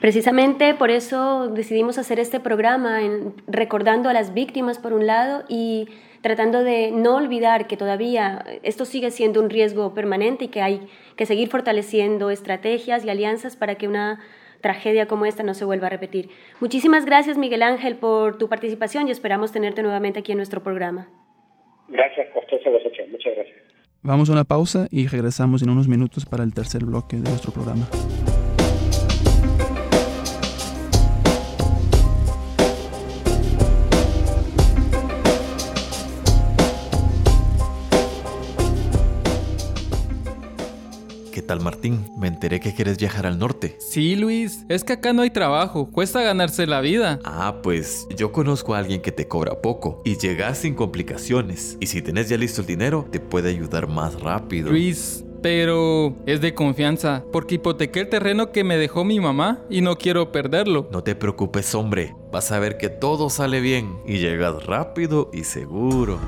[0.00, 5.44] Precisamente por eso decidimos hacer este programa, en, recordando a las víctimas por un lado
[5.48, 5.86] y
[6.22, 10.80] tratando de no olvidar que todavía esto sigue siendo un riesgo permanente y que hay
[11.16, 14.20] que seguir fortaleciendo estrategias y alianzas para que una
[14.62, 16.30] tragedia como esta no se vuelva a repetir.
[16.60, 21.08] Muchísimas gracias, Miguel Ángel, por tu participación y esperamos tenerte nuevamente aquí en nuestro programa.
[21.88, 23.08] Gracias, costosa vosotros.
[23.10, 23.56] Muchas gracias.
[24.02, 27.52] Vamos a una pausa y regresamos en unos minutos para el tercer bloque de nuestro
[27.52, 27.86] programa.
[41.60, 42.10] Martín?
[42.16, 43.76] Me enteré que quieres viajar al norte.
[43.78, 44.64] Sí, Luis.
[44.68, 45.90] Es que acá no hay trabajo.
[45.90, 47.20] Cuesta ganarse la vida.
[47.24, 51.76] Ah, pues yo conozco a alguien que te cobra poco y llegas sin complicaciones.
[51.80, 54.70] Y si tenés ya listo el dinero, te puede ayudar más rápido.
[54.70, 59.80] Luis, pero es de confianza, porque hipotequé el terreno que me dejó mi mamá y
[59.80, 60.88] no quiero perderlo.
[60.92, 62.14] No te preocupes, hombre.
[62.30, 66.18] Vas a ver que todo sale bien y llegas rápido y seguro.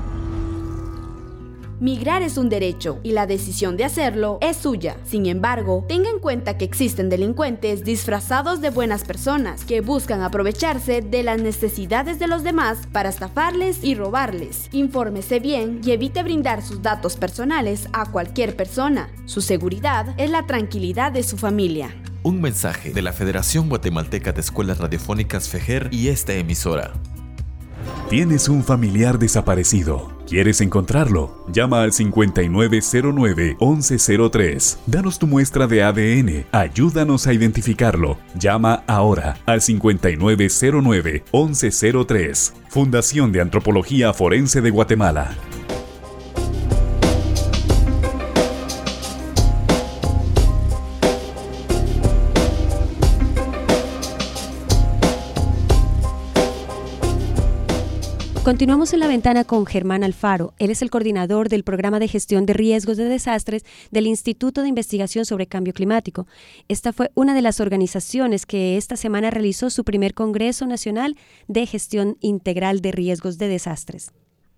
[1.81, 4.95] Migrar es un derecho y la decisión de hacerlo es suya.
[5.03, 11.01] Sin embargo, tenga en cuenta que existen delincuentes disfrazados de buenas personas que buscan aprovecharse
[11.01, 14.69] de las necesidades de los demás para estafarles y robarles.
[14.71, 19.09] Infórmese bien y evite brindar sus datos personales a cualquier persona.
[19.25, 21.93] Su seguridad es la tranquilidad de su familia.
[22.23, 26.93] Un mensaje de la Federación Guatemalteca de Escuelas Radiofónicas FEJER y esta emisora.
[28.09, 30.14] Tienes un familiar desaparecido.
[30.27, 31.45] ¿Quieres encontrarlo?
[31.51, 34.77] Llama al 5909-1103.
[34.87, 36.47] Danos tu muestra de ADN.
[36.51, 38.17] Ayúdanos a identificarlo.
[38.33, 42.53] Llama ahora al 5909-1103.
[42.69, 45.35] Fundación de Antropología Forense de Guatemala.
[58.45, 60.53] Continuamos en la ventana con Germán Alfaro.
[60.59, 64.67] Él es el coordinador del programa de gestión de riesgos de desastres del Instituto de
[64.67, 66.27] Investigación sobre Cambio Climático.
[66.67, 71.15] Esta fue una de las organizaciones que esta semana realizó su primer Congreso Nacional
[71.47, 74.13] de Gestión Integral de Riesgos de Desastres.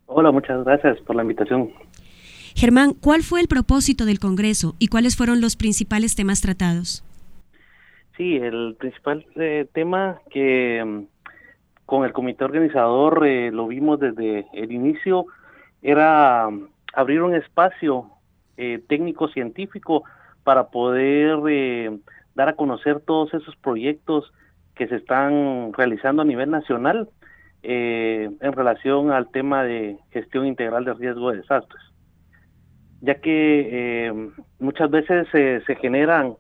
[0.07, 1.69] Hola, muchas gracias por la invitación.
[2.55, 7.05] Germán, ¿cuál fue el propósito del Congreso y cuáles fueron los principales temas tratados?
[8.17, 11.16] Sí, el principal eh, tema que mm,
[11.87, 15.25] con el comité organizador eh, lo vimos desde el inicio,
[15.81, 18.11] era um, abrir un espacio
[18.57, 20.03] eh, técnico científico
[20.43, 21.97] para poder eh,
[22.35, 24.33] dar a conocer todos esos proyectos
[24.75, 27.09] que se están realizando a nivel nacional
[27.63, 31.81] en relación al tema de gestión integral de riesgo de desastres,
[33.01, 36.35] ya que muchas veces se generan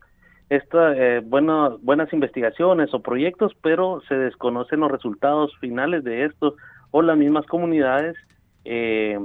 [0.49, 6.53] estas eh, buenas investigaciones o proyectos, pero se desconocen los resultados finales de estos
[6.91, 8.15] o las mismas comunidades
[8.63, 9.19] eh,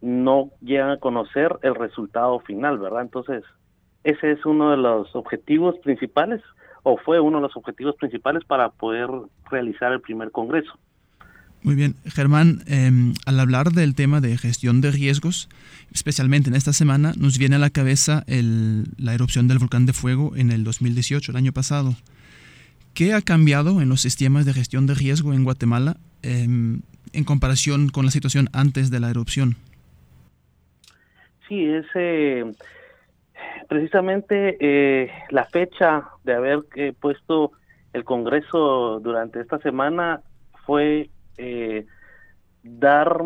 [0.00, 3.02] no llegan a conocer el resultado final, ¿verdad?
[3.02, 3.44] Entonces,
[4.04, 6.40] ese es uno de los objetivos principales
[6.84, 9.10] o fue uno de los objetivos principales para poder
[9.50, 10.72] realizar el primer congreso.
[11.62, 15.48] Muy bien, Germán, em, al hablar del tema de gestión de riesgos,
[15.92, 20.36] especialmente en esta semana, nos viene a la cabeza la erupción del volcán de fuego
[20.36, 21.96] en el 2018, el año pasado.
[22.94, 26.80] ¿Qué ha cambiado en los sistemas de gestión de riesgo en Guatemala em,
[27.12, 29.56] en comparación con la situación antes de la erupción?
[31.48, 32.44] Sí, es eh,
[33.68, 37.52] precisamente eh, la fecha de haber eh, puesto
[37.92, 40.20] el Congreso durante esta semana
[40.66, 41.86] fue eh,
[42.62, 43.22] dar,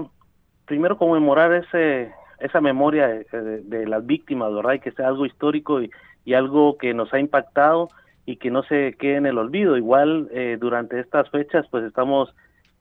[0.66, 4.74] primero conmemorar ese, esa memoria de, las víctimas, ¿verdad?
[4.74, 5.90] Y que sea algo histórico y,
[6.34, 7.88] algo que nos ha impactado
[8.26, 9.76] y que no se quede en el olvido.
[9.76, 12.32] Igual eh, durante estas fechas pues estamos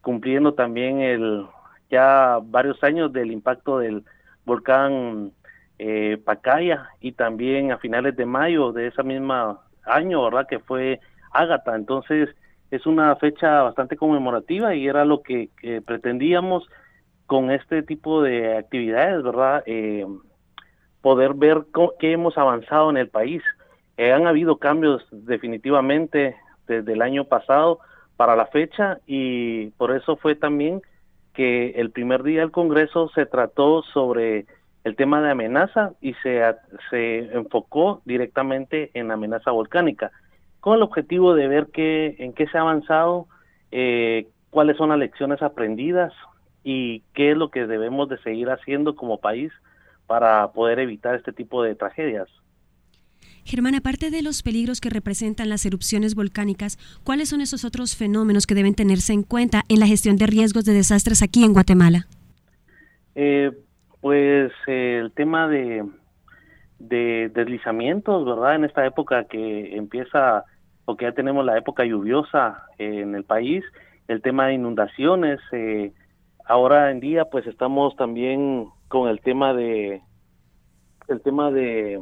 [0.02, 1.48] cumpliendo también el
[1.90, 4.04] ya varios años del impacto del
[4.46, 5.32] volcán
[5.80, 10.48] eh, Pacaya y también a finales de mayo de esa misma año, ¿verdad?
[10.48, 11.00] Que fue
[11.32, 11.76] Ágata.
[11.76, 12.30] Entonces,
[12.72, 15.50] es una fecha bastante conmemorativa y era lo que,
[15.86, 16.68] pretendíamos
[17.26, 19.64] con este tipo de actividades, ¿verdad?
[19.66, 20.06] Eh,
[21.02, 21.64] poder ver
[22.00, 23.44] qué hemos avanzado en el país.
[23.98, 26.36] Eh, han habido cambios definitivamente
[26.68, 27.80] desde el año pasado
[28.16, 30.82] para la fecha y por eso fue también
[31.34, 34.46] que el primer día del Congreso se trató sobre
[34.84, 36.42] el tema de amenaza y se,
[36.90, 40.12] se enfocó directamente en amenaza volcánica
[40.62, 43.28] con el objetivo de ver qué, en qué se ha avanzado,
[43.72, 46.14] eh, cuáles son las lecciones aprendidas
[46.64, 49.52] y qué es lo que debemos de seguir haciendo como país
[50.06, 52.30] para poder evitar este tipo de tragedias.
[53.44, 58.46] Germán, aparte de los peligros que representan las erupciones volcánicas, ¿cuáles son esos otros fenómenos
[58.46, 62.06] que deben tenerse en cuenta en la gestión de riesgos de desastres aquí en Guatemala?
[63.16, 63.52] Eh,
[64.00, 65.84] pues el tema de,
[66.78, 68.56] de deslizamientos, ¿verdad?
[68.56, 70.46] En esta época que empieza
[70.92, 73.64] porque ya tenemos la época lluviosa en el país,
[74.10, 75.94] el tema de inundaciones, eh,
[76.44, 80.02] ahora en día pues estamos también con el tema de
[81.08, 81.98] el tema de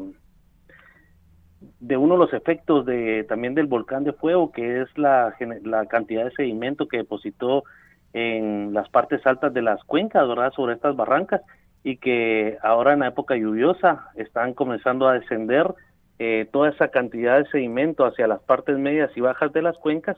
[1.80, 5.86] de uno de los efectos de también del volcán de fuego que es la, la
[5.86, 7.66] cantidad de sedimento que depositó
[8.14, 10.52] en las partes altas de las cuencas, ¿verdad?
[10.54, 11.42] Sobre estas barrancas
[11.84, 15.76] y que ahora en la época lluviosa están comenzando a descender
[16.20, 20.18] eh, toda esa cantidad de sedimento hacia las partes medias y bajas de las cuencas,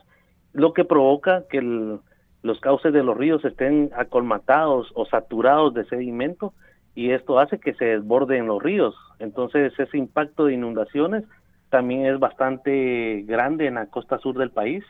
[0.52, 6.52] lo que provoca que los cauces de los ríos estén acolmatados o saturados de sedimento
[6.94, 8.94] y esto hace que se desborden los ríos.
[9.18, 11.24] Entonces ese impacto de inundaciones
[11.70, 14.84] también es bastante grande en la costa sur del país.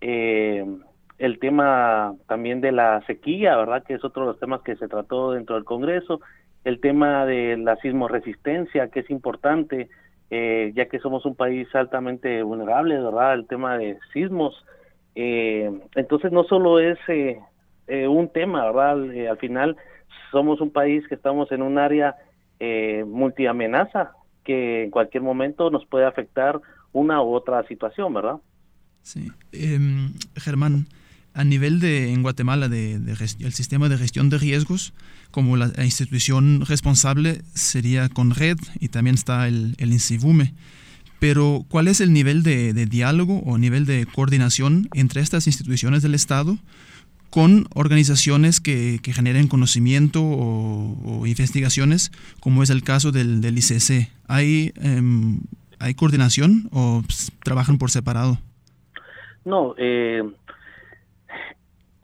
[0.00, 0.66] Eh,
[1.18, 3.82] el tema también de la sequía, ¿verdad?
[3.82, 6.20] Que es otro de los temas que se trató dentro del Congreso.
[6.64, 9.88] El tema de la sismoresistencia, que es importante,
[10.30, 13.34] eh, ya que somos un país altamente vulnerable, ¿verdad?
[13.34, 14.54] El tema de sismos.
[15.14, 16.98] Eh, entonces no solo es
[17.88, 19.30] un tema, ¿verdad?
[19.30, 19.76] al final
[20.30, 22.16] somos un país que estamos en un área
[22.60, 24.12] eh, multiamenaza
[24.44, 26.60] que en cualquier momento nos puede afectar
[26.92, 28.36] una u otra situación, ¿verdad?
[29.02, 29.30] Sí.
[29.52, 30.86] Em, Germán,
[31.34, 34.94] a nivel de en Guatemala de, el sistema de gestión de riesgos,
[35.30, 40.54] como la, institución responsable sería CONRED y también está el, el INSIVUME.
[41.18, 46.02] Pero, ¿cuál es el nivel de, de diálogo o nivel de coordinación entre estas instituciones
[46.02, 46.58] del Estado
[47.30, 52.10] con organizaciones que, que generen conocimiento o, investigaciones,
[52.40, 54.10] como es el caso del, del ICC.
[54.28, 55.40] ¿Hay, em,
[55.78, 58.38] ¿Hay coordinación o pues, trabajan por separado?
[59.44, 60.22] No, eh,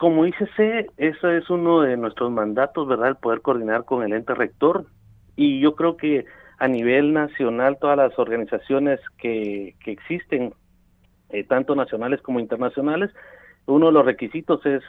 [0.05, 3.07] como ICC, eso es uno de nuestros mandatos, ¿verdad?
[3.07, 4.85] El poder coordinar con el ente rector.
[5.35, 6.25] Y yo creo que
[6.59, 10.53] a nivel nacional, todas las organizaciones que, que existen,
[11.29, 13.09] eh, tanto nacionales como internacionales,
[13.65, 14.83] uno de los requisitos es,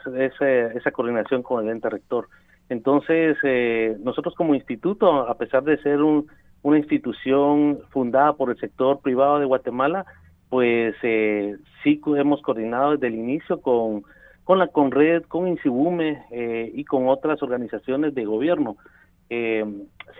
[0.75, 2.27] esa coordinación con el ente rector.
[2.69, 8.99] Entonces, eh, nosotros como instituto, a pesar de ser una institución fundada por el sector
[8.99, 10.05] privado de Guatemala,
[10.49, 14.03] pues eh, sí hemos coordinado desde el inicio con,
[14.47, 18.77] con la Conred, con Insibume eh, y con otras organizaciones de gobierno.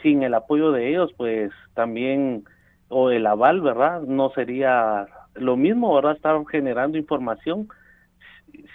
[0.03, 2.43] sin el apoyo de ellos, pues también,
[2.89, 4.01] o el aval, ¿verdad?
[4.01, 6.17] No sería lo mismo, ¿verdad?
[6.17, 7.69] Estar generando información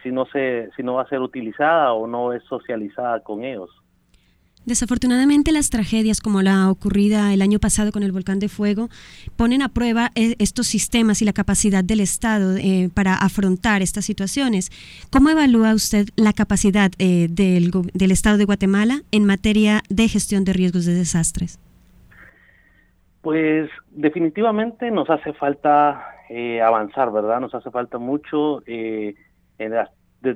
[0.03, 3.82] si no se si no va a ser utilizada o no es socializada con ellos.
[4.65, 8.89] Desafortunadamente las tragedias como la ocurrida el año pasado con el volcán de fuego
[9.37, 14.05] ponen a prueba eh, estos sistemas y la capacidad del Estado eh, para afrontar estas
[14.05, 14.71] situaciones.
[15.11, 20.45] ¿Cómo evalúa usted la capacidad eh, del, del, Estado de Guatemala en materia de gestión
[20.45, 21.59] de riesgos de desastres?
[23.21, 26.07] Pues definitivamente nos hace falta
[26.65, 27.41] avanzar, ¿verdad?
[27.41, 29.17] Nos hace falta mucho desde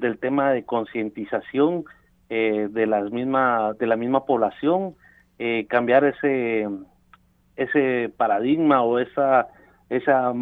[0.06, 1.86] el tema de concientización
[2.28, 4.94] eh, de las misma de la misma población
[5.38, 6.68] eh, cambiar ese
[7.56, 9.48] ese paradigma o esa
[9.88, 10.32] esa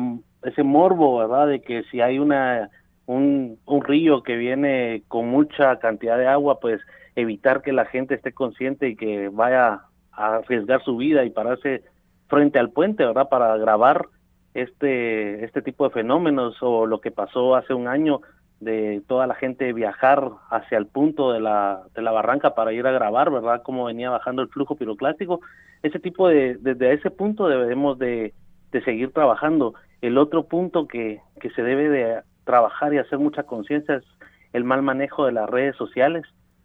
[0.42, 2.70] ese morbo verdad de que si hay una
[3.06, 6.80] un, un río que viene con mucha cantidad de agua pues
[7.16, 9.82] evitar que la gente esté consciente y que vaya
[10.12, 11.82] a arriesgar su vida y pararse
[12.28, 14.06] frente al puente verdad para grabar
[14.54, 18.20] este este tipo de fenómenos o lo que pasó hace un año
[18.64, 22.86] de toda la gente viajar hacia el punto de la, de la barranca para ir
[22.86, 23.62] a grabar, ¿verdad?
[23.62, 25.40] Cómo venía bajando el flujo piroclástico.
[25.82, 28.34] Ese tipo de, desde ese punto debemos de,
[28.72, 29.74] de seguir trabajando.
[30.00, 34.04] El otro punto que, que se debe de trabajar y hacer mucha conciencia es
[34.52, 36.24] el mal manejo de las redes sociales,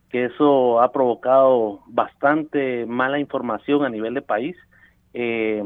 [0.10, 4.56] que eso ha provocado bastante mala información a nivel de país
[5.14, 5.64] eh,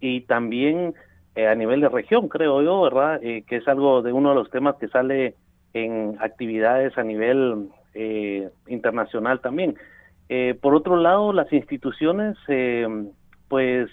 [0.00, 0.94] y también
[1.34, 3.20] eh, a nivel de región, creo yo, ¿verdad?
[3.22, 5.34] Eh, que es algo de uno de los temas que sale
[5.74, 9.76] en actividades a nivel eh, internacional también.
[10.28, 12.86] Eh, por otro lado, las instituciones, eh,
[13.48, 13.90] pues,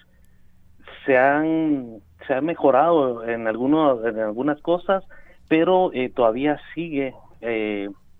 [1.05, 5.03] se han, se han mejorado en, algunos, en algunas cosas,
[5.47, 7.13] pero todavía sigue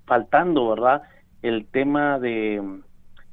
[0.06, 1.01] faltando, ¿verdad?
[1.41, 2.62] El tema de,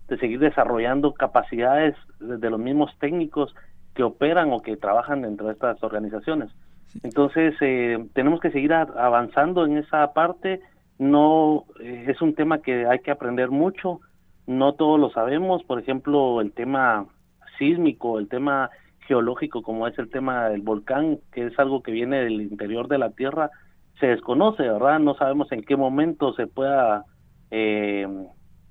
[0.09, 3.55] de seguir desarrollando capacidades de los mismos técnicos
[3.95, 6.51] que operan o que trabajan dentro de estas organizaciones.
[7.03, 10.61] Entonces, eh, tenemos que seguir avanzando en esa parte.
[10.99, 14.01] No eh, es un tema que hay que aprender mucho.
[14.47, 15.63] No todos lo sabemos.
[15.65, 17.07] Por ejemplo, el tema
[17.59, 18.71] sísmico, el tema
[19.07, 22.99] geológico, como es el tema del volcán, que es algo que viene del interior de
[22.99, 23.51] la Tierra,
[23.99, 24.99] se desconoce, ¿verdad?
[24.99, 27.05] No sabemos en qué momento se pueda
[27.51, 28.07] eh,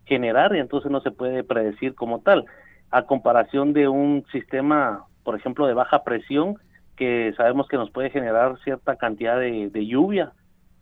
[0.05, 2.45] generar y entonces no se puede predecir como tal.
[2.91, 6.57] A comparación de un sistema, por ejemplo, de baja presión,
[7.01, 10.33] que sabemos que nos puede generar cierta cantidad de, lluvia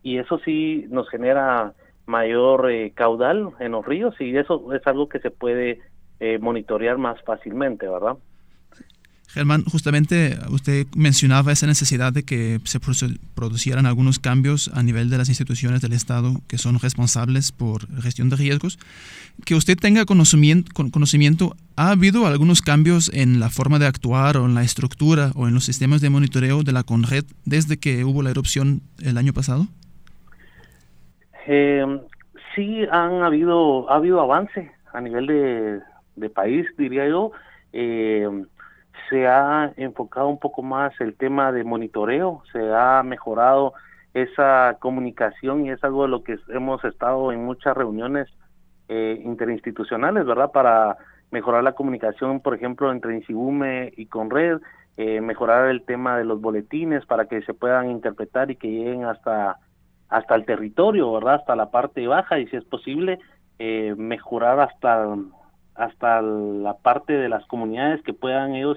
[0.02, 1.72] y eso sí nos genera
[2.04, 5.80] mayor eh, caudal en los ríos y eso es algo que se puede
[6.18, 8.18] eh, monitorear más fácilmente, ¿verdad?
[9.32, 15.18] Germán, justamente usted mencionaba esa necesidad de que se producieran algunos cambios a nivel de
[15.18, 18.76] las instituciones del Estado que son responsables por gestión de riesgos.
[19.44, 24.46] Que usted tenga conocimiento, conocimiento, ¿ha habido algunos cambios en la forma de actuar o
[24.46, 28.24] en la estructura o en los sistemas de monitoreo de la CONRED desde que hubo
[28.24, 29.68] la erupción el año pasado?
[31.46, 31.86] Eh,
[32.56, 35.80] sí, han habido, ha habido avance a nivel de,
[36.16, 37.30] de país, diría yo.
[37.72, 38.28] Eh,
[39.08, 43.74] se ha enfocado un poco más el tema de monitoreo, se ha mejorado
[44.14, 48.28] esa comunicación y es algo de lo que hemos estado en muchas reuniones
[48.88, 50.50] eh, interinstitucionales, ¿verdad?
[50.52, 50.96] Para
[51.30, 54.58] mejorar la comunicación, por ejemplo, entre Insibume y Conred,
[54.96, 59.04] eh, mejorar el tema de los boletines para que se puedan interpretar y que lleguen
[59.04, 59.58] hasta
[60.08, 61.36] hasta el territorio, ¿verdad?
[61.36, 63.20] Hasta la parte baja y si es posible
[63.60, 65.06] eh, mejorar hasta
[65.80, 68.76] hasta la parte de las comunidades que puedan ellos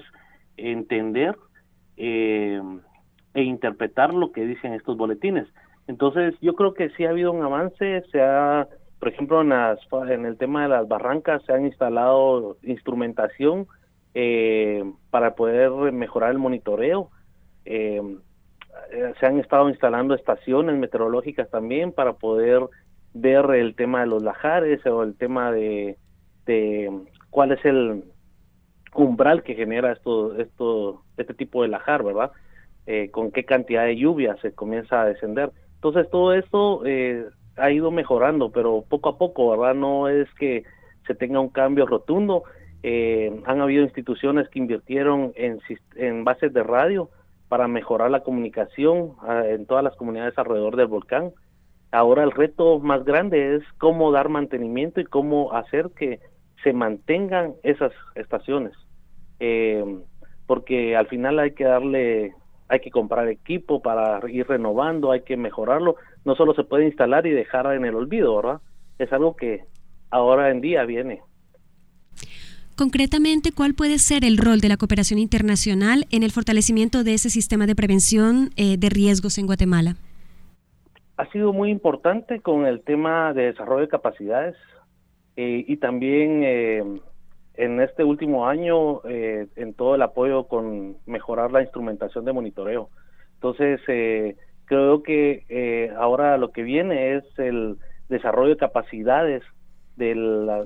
[0.56, 1.36] entender
[1.98, 2.62] eh,
[3.34, 5.46] e interpretar lo que dicen estos boletines.
[5.86, 8.66] Entonces, yo creo que sí ha habido un avance, se ha,
[8.98, 9.78] por ejemplo, en, las,
[10.08, 13.66] en el tema de las barrancas se han instalado instrumentación
[14.14, 17.10] eh, para poder mejorar el monitoreo.
[17.66, 18.00] Eh,
[19.20, 22.62] se han estado instalando estaciones meteorológicas también para poder
[23.12, 25.98] ver el tema de los lajares o el tema de,
[26.46, 26.90] de
[27.30, 28.04] cuál es el,
[28.94, 32.30] umbral que genera esto, esto, este tipo de lajar, ¿verdad?
[32.86, 35.50] Eh, con qué cantidad de lluvia se comienza a descender.
[35.74, 37.26] Entonces todo esto eh,
[37.56, 39.74] ha ido mejorando, pero poco a poco, ¿verdad?
[39.74, 40.64] No es que
[41.06, 42.44] se tenga un cambio rotundo.
[42.82, 45.58] Eh, han habido instituciones que invirtieron en,
[45.96, 47.10] en bases de radio
[47.48, 51.32] para mejorar la comunicación ah, en todas las comunidades alrededor del volcán.
[51.90, 56.20] Ahora el reto más grande es cómo dar mantenimiento y cómo hacer que
[56.64, 58.72] se mantengan esas estaciones
[59.38, 59.84] eh,
[60.46, 62.32] porque al final hay que darle,
[62.68, 67.26] hay que comprar equipo para ir renovando, hay que mejorarlo, no solo se puede instalar
[67.26, 68.60] y dejar en el olvido, ¿verdad?
[68.98, 69.64] Es algo que
[70.10, 71.20] ahora en día viene.
[72.76, 77.30] Concretamente, ¿cuál puede ser el rol de la cooperación internacional en el fortalecimiento de ese
[77.30, 79.94] sistema de prevención eh, de riesgos en Guatemala?
[81.16, 84.56] Ha sido muy importante con el tema de desarrollo de capacidades
[85.36, 86.82] eh, y también eh,
[87.54, 92.90] en este último año eh, en todo el apoyo con mejorar la instrumentación de monitoreo.
[93.34, 97.76] Entonces, eh, creo que eh, ahora lo que viene es el
[98.08, 99.42] desarrollo de capacidades
[99.96, 100.14] de,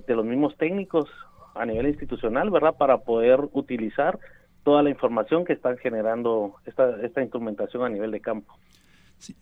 [0.07, 1.09] de los mismos técnicos
[1.55, 2.77] a nivel institucional, ¿verdad?
[2.79, 4.19] Para poder utilizar
[4.65, 8.55] toda la información que están generando esta, esta instrumentación a nivel de campo.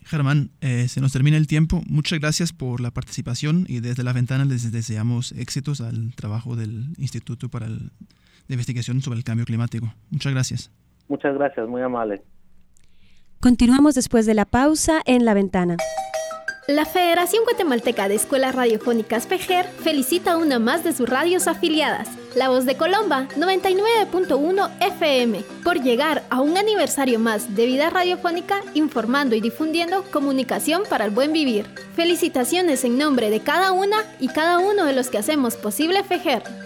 [0.04, 1.82] Germán, eh, se nos termina el tiempo.
[1.86, 6.94] Muchas gracias por la participación y desde la ventana les deseamos éxitos al trabajo del
[6.98, 9.92] Instituto para de Investigación sobre el Cambio Climático.
[10.10, 10.70] Muchas gracias.
[11.08, 12.22] Muchas gracias, muy amable.
[13.40, 15.76] Continuamos después de la pausa en la ventana.
[16.68, 22.50] La Federación Guatemalteca de Escuelas Radiofónicas PEJER felicita una más de sus radios afiliadas, La
[22.50, 29.34] Voz de Colomba 99.1 FM, por llegar a un aniversario más de vida radiofónica informando
[29.34, 31.64] y difundiendo comunicación para el buen vivir.
[31.94, 36.65] Felicitaciones en nombre de cada una y cada uno de los que hacemos posible FEJER.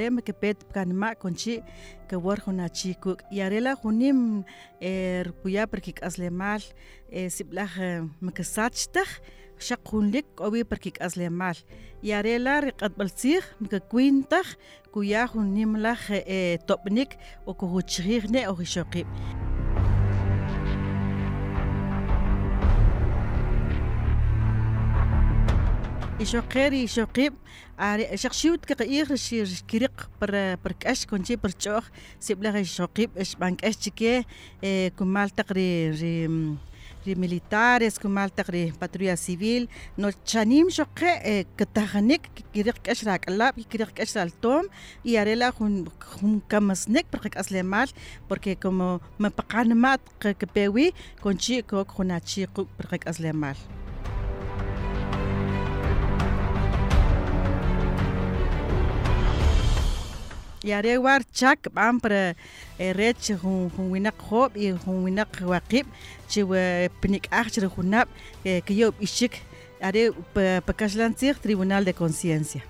[0.00, 1.60] yarem kepet kanma konchi
[2.08, 4.44] kawar junachikuk yarela junim
[5.28, 6.64] rpuya perkik'aslemaal
[7.28, 7.76] siblaj
[8.24, 9.10] mekesachtaj
[9.60, 11.60] xaq junlik k'owi perkik'aslemaal
[12.02, 14.56] yarela riq'atb'alsij mikakwintaj
[14.92, 16.08] kuya junim laj
[16.64, 19.99] top'nik o kujuchrijne o jixoqiib'
[26.19, 27.33] يشوقير يشوقيب
[28.13, 31.83] شخشيوت كقير شير كريق بر بركاش كونجي برچوخ
[32.19, 34.23] سيبلا يشوقيب اش بانك اش تشكي
[34.99, 36.27] كمال تقري ري
[37.07, 39.67] ري militares كمال تقري patrulla civil
[40.01, 41.11] no chanim shoqe
[41.57, 42.23] katahanik
[42.53, 44.63] kiriq kashrak alab kiriq kashral tom
[45.03, 45.73] y arela jun
[46.19, 47.89] jun kamasnek porque aslemal
[48.29, 48.87] porque como
[49.21, 50.01] me paqanmat
[50.39, 50.85] que pewi
[51.23, 52.41] conchi ko junachi
[52.77, 53.57] porque aslemal
[60.62, 62.34] Yare war chak bam para
[62.78, 65.86] rech hun hun winak hob y hun winak waqib
[66.28, 68.08] chi we pinik achre hunap
[68.44, 69.40] que yo ishik
[69.80, 70.12] are
[70.66, 72.62] pakashlan tribunal de conciencia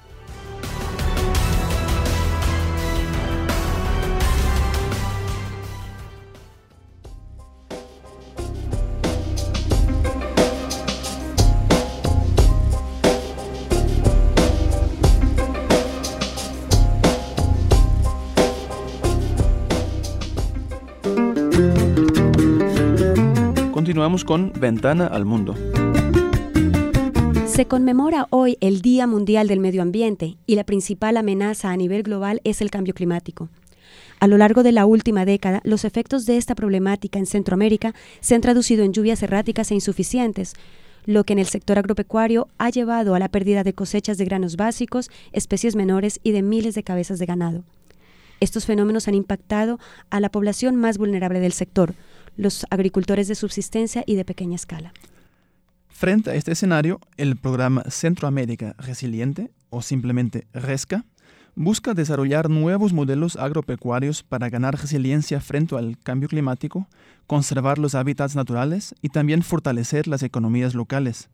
[24.31, 25.57] con Ventana al Mundo.
[27.47, 32.05] Se conmemora hoy el Día Mundial del Medio Ambiente y la principal amenaza a nivel
[32.05, 33.49] global es el cambio climático.
[34.20, 38.37] A lo largo de la última década, los efectos de esta problemática en Centroamérica se
[38.37, 40.55] han traducido en lluvias erráticas e insuficientes,
[41.07, 44.55] lo que en el sector agropecuario ha llevado a la pérdida de cosechas de granos
[44.55, 47.64] básicos, especies menores y de miles de cabezas de ganado.
[48.39, 51.95] Estos fenómenos han impactado a la población más vulnerable del sector,
[52.37, 54.93] los agricultores de subsistencia y de pequeña escala.
[55.89, 61.05] Frente a este escenario, el programa Centroamérica Resiliente, o simplemente RESCA,
[61.55, 66.87] busca desarrollar nuevos modelos agropecuarios para ganar resiliencia frente al cambio climático,
[67.26, 71.28] conservar los hábitats naturales y también fortalecer las economías locales.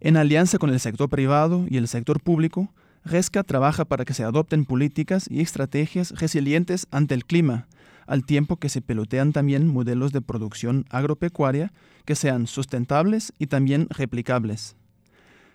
[0.00, 2.72] En alianza con el sector privado y el sector público,
[3.04, 7.66] RESCA trabaja para que se adopten políticas y estrategias resilientes ante el clima,
[8.06, 11.72] al tiempo que se pelotean también modelos de producción agropecuaria
[12.04, 14.76] que sean sustentables y también replicables.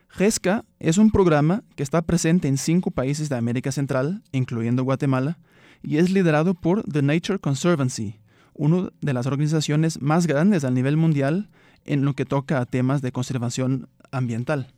[0.09, 5.37] GESCA es un programa que está presente en cinco países de América Central, incluyendo Guatemala,
[5.83, 8.19] y es liderado por The Nature Conservancy,
[8.53, 11.49] una de las organizaciones más grandes a nivel mundial
[11.85, 14.73] en lo que toca a temas de conservación ambiental.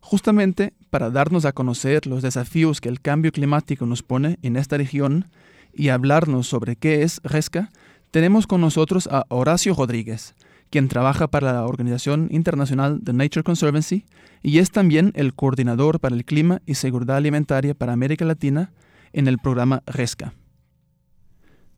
[0.00, 4.76] Justamente para darnos a conocer los desafíos que el cambio climático nos pone en esta
[4.76, 5.30] región
[5.74, 7.70] y hablarnos sobre qué es GESCA,
[8.10, 10.34] tenemos con nosotros a Horacio Rodríguez,
[10.70, 14.04] quien trabaja para la Organización Internacional de Nature Conservancy
[14.42, 18.72] y es también el coordinador para el clima y seguridad alimentaria para América Latina
[19.12, 20.34] en el programa RESCA.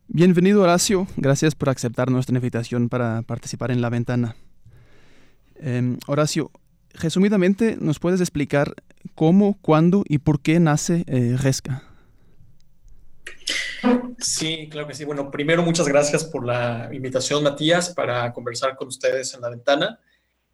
[0.07, 4.35] Bienvenido Horacio, gracias por aceptar nuestra invitación para participar en la ventana.
[5.55, 6.51] Em, Horacio,
[6.93, 8.75] resumidamente, ¿nos puedes explicar
[9.15, 11.94] cómo, cuándo y por qué nace eh, RESCA?
[14.19, 15.03] Sí, claro que sí.
[15.03, 19.99] Bueno, primero muchas gracias por la invitación, Matías, para conversar con ustedes en la ventana.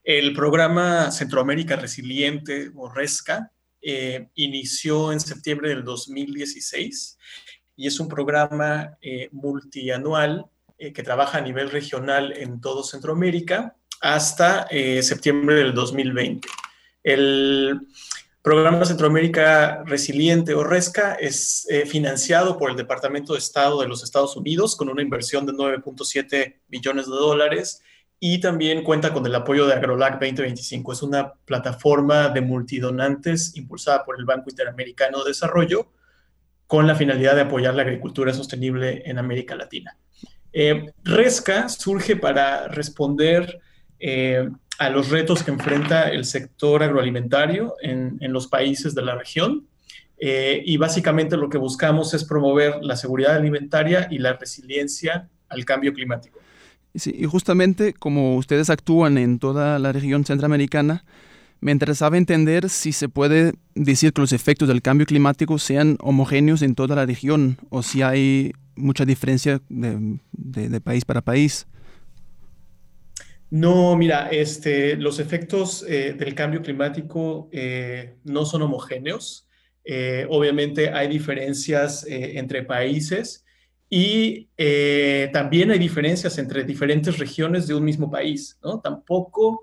[0.04, 3.52] El programa Centroamérica Resiliente o RESCA
[3.82, 7.18] eh, inició en septiembre del 2016
[7.76, 10.46] y es un programa eh, multianual
[10.78, 14.68] eh, que trabaja a nivel regional en todo Centroamérica hasta
[15.04, 16.48] septiembre del 2020.
[17.04, 17.80] El,
[18.42, 24.04] Programa Centroamérica Resiliente o RESCA es eh, financiado por el Departamento de Estado de los
[24.04, 27.84] Estados Unidos con una inversión de 9.7 billones de dólares
[28.20, 30.92] y también cuenta con el apoyo de AgroLac 2025.
[30.92, 35.92] Es una plataforma de multidonantes impulsada por el Banco Interamericano de Desarrollo
[36.66, 39.98] con la finalidad de apoyar la agricultura sostenible en América Latina.
[40.52, 43.60] Eh, RESCA surge para responder
[44.00, 49.68] eh, a los retos que enfrenta el sector agroalimentario en, los países de la región.
[50.18, 55.66] Eh, y básicamente lo que buscamos es promover la seguridad alimentaria y la resiliencia al
[55.66, 56.40] cambio climático.
[56.94, 61.04] y justamente como ustedes actúan en toda la región centroamericana,
[61.62, 66.64] me interesaba entender si se puede decir que los efectos del cambio climático sean homogéneos
[66.64, 71.68] en toda la región o si hay mucha diferencia de país para país.
[73.52, 79.50] No, mira, este, los efectos eh, del cambio climático eh, no son homogéneos.
[79.84, 83.44] Eh, obviamente hay diferencias entre países
[83.90, 84.48] y
[85.34, 88.58] también hay diferencias entre diferentes regiones de un mismo país.
[88.64, 88.80] ¿no?
[88.80, 89.62] Tampoco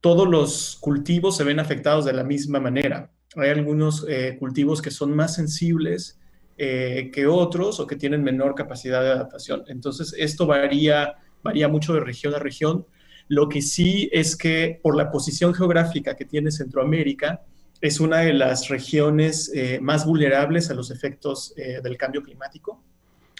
[0.00, 3.12] todos los cultivos se ven afectados de la misma manera.
[3.36, 4.04] Hay algunos
[4.40, 6.18] cultivos que son más sensibles
[6.56, 9.62] que otros o que tienen menor capacidad de adaptación.
[9.68, 11.14] Entonces, esto varía,
[11.44, 12.84] varía mucho de región a región
[13.32, 17.40] lo que sí es que por la posición geográfica que tiene Centroamérica,
[17.80, 22.82] es una de las regiones eh, más vulnerables a los efectos eh, del cambio climático,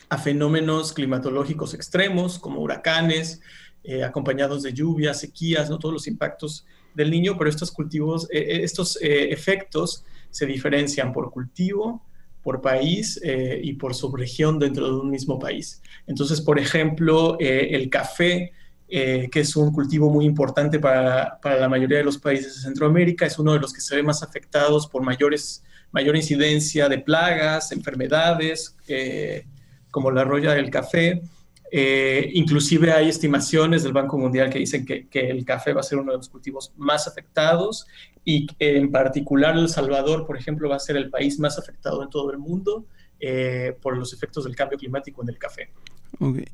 [0.08, 3.42] a fenómenos climatológicos extremos como huracanes,
[3.84, 5.78] eh, acompañados de lluvias, sequías, ¿no?
[5.78, 6.64] todos los impactos
[6.94, 12.02] del niño, pero estos cultivos, estos efectos se diferencian por cultivo,
[12.42, 15.80] por país y por subregión dentro de un mismo país.
[16.06, 18.52] Entonces, por ejemplo, el café
[18.94, 22.60] eh, que es un cultivo muy importante para, para, la mayoría de los países de
[22.60, 26.98] Centroamérica, es uno de los que se ve más afectados por mayores, mayor incidencia de
[26.98, 29.46] plagas, enfermedades, eh,
[29.90, 31.22] como la roya del café.
[31.70, 35.84] Eh, inclusive hay estimaciones del Banco Mundial que dicen que, que, el café va a
[35.84, 37.86] ser uno de los cultivos más afectados
[38.26, 42.10] y en particular El Salvador, por ejemplo, va a ser el país más afectado en
[42.10, 42.84] todo el mundo
[43.80, 45.70] por los efectos del cambio climático en el café.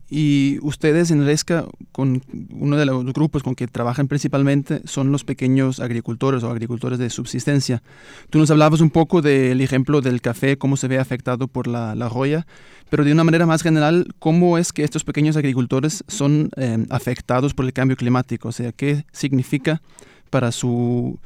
[0.09, 5.25] Y ustedes en Resca, con uno de los grupos con que trabajan principalmente, son los
[5.25, 7.83] pequeños agricultores o agricultores de subsistencia.
[8.31, 11.95] Tú nos hablabas un poco del ejemplo del café, cómo se ve afectado por la,
[11.95, 12.47] la roya,
[12.91, 17.53] pero de una manera más general, ¿cómo es que estos pequeños agricultores son eh, afectados
[17.53, 18.49] por el cambio climático?
[18.49, 19.83] O sea, ¿qué significa
[20.31, 21.19] para su,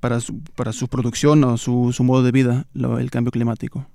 [0.00, 3.86] para su, para su producción o su, su modo de vida el cambio climático?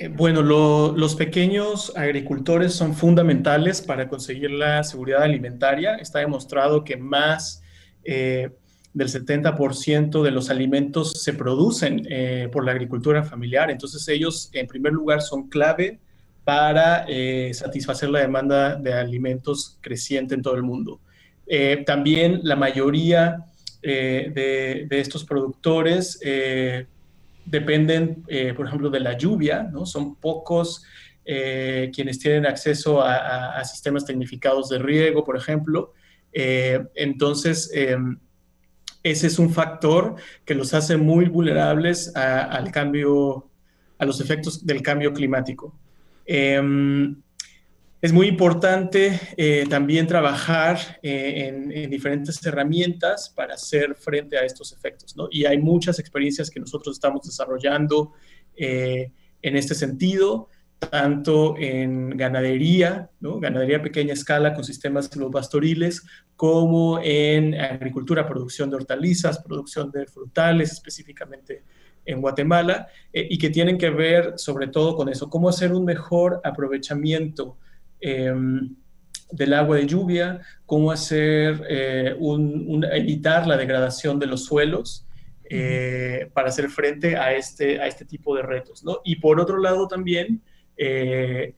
[0.00, 5.96] Eh, bueno, los pequeños agricultores son fundamentales para conseguir la seguridad alimentaria.
[5.96, 7.64] Está demostrado que más
[8.04, 8.50] eh,
[8.94, 13.72] del 70% de los alimentos se producen eh, por la agricultura familiar.
[13.72, 15.98] Entonces ellos, en primer lugar, son clave
[16.44, 17.04] para
[17.52, 20.98] satisfacer la demanda de alimentos creciente en todo el mundo.
[21.84, 23.44] también la mayoría
[23.82, 26.18] de, de, estos productores
[27.50, 29.86] dependen, eh, por ejemplo, de la lluvia, ¿no?
[29.86, 30.84] Son pocos
[31.24, 35.92] eh, quienes tienen acceso a, sistemas tecnificados de riego, por ejemplo.
[36.32, 38.18] Eh, entonces, em,
[39.02, 43.48] ese es un factor que los hace muy vulnerables al cambio,
[43.98, 45.74] a los efectos del cambio climático.
[48.00, 54.72] Es muy importante eh, también trabajar eh, en, diferentes herramientas para hacer frente a estos
[54.72, 55.26] efectos, ¿no?
[55.32, 58.12] Y hay muchas experiencias que nosotros estamos desarrollando
[58.56, 59.10] eh,
[59.42, 63.10] en este sentido, tanto en ganadería.
[63.20, 70.06] Ganadería a pequeña escala con sistemas pastoriles, como en agricultura, producción de hortalizas, producción de
[70.06, 71.64] frutales, específicamente
[72.06, 76.40] en Guatemala, y que tienen que ver sobre todo con eso, cómo hacer un mejor
[76.44, 77.56] aprovechamiento
[78.00, 78.76] Em,
[79.30, 85.06] del agua de lluvia, cómo hacer, eh, un, evitar la degradación de los suelos
[85.50, 88.84] eh, para hacer frente a este, a este tipo de retos.
[88.84, 89.00] ¿no?
[89.04, 90.42] Y por otro lado también,
[90.76, 91.54] eh,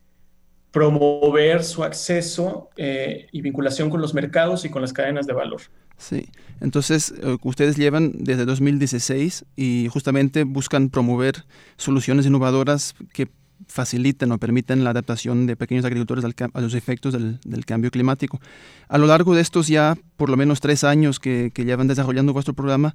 [0.72, 5.62] promover su acceso y vinculación con los mercados y con las cadenas de valor.
[5.96, 6.28] Sí,
[6.60, 7.12] entonces
[7.42, 11.44] ustedes llevan desde 2016 y justamente buscan promover
[11.76, 13.28] soluciones innovadoras que
[13.66, 18.40] faciliten o permiten la adaptación de pequeños agricultores a los efectos del, cambio climático.
[18.88, 22.54] A lo largo de estos ya por lo menos tres años que, llevan desarrollando vuestro
[22.54, 22.94] programa,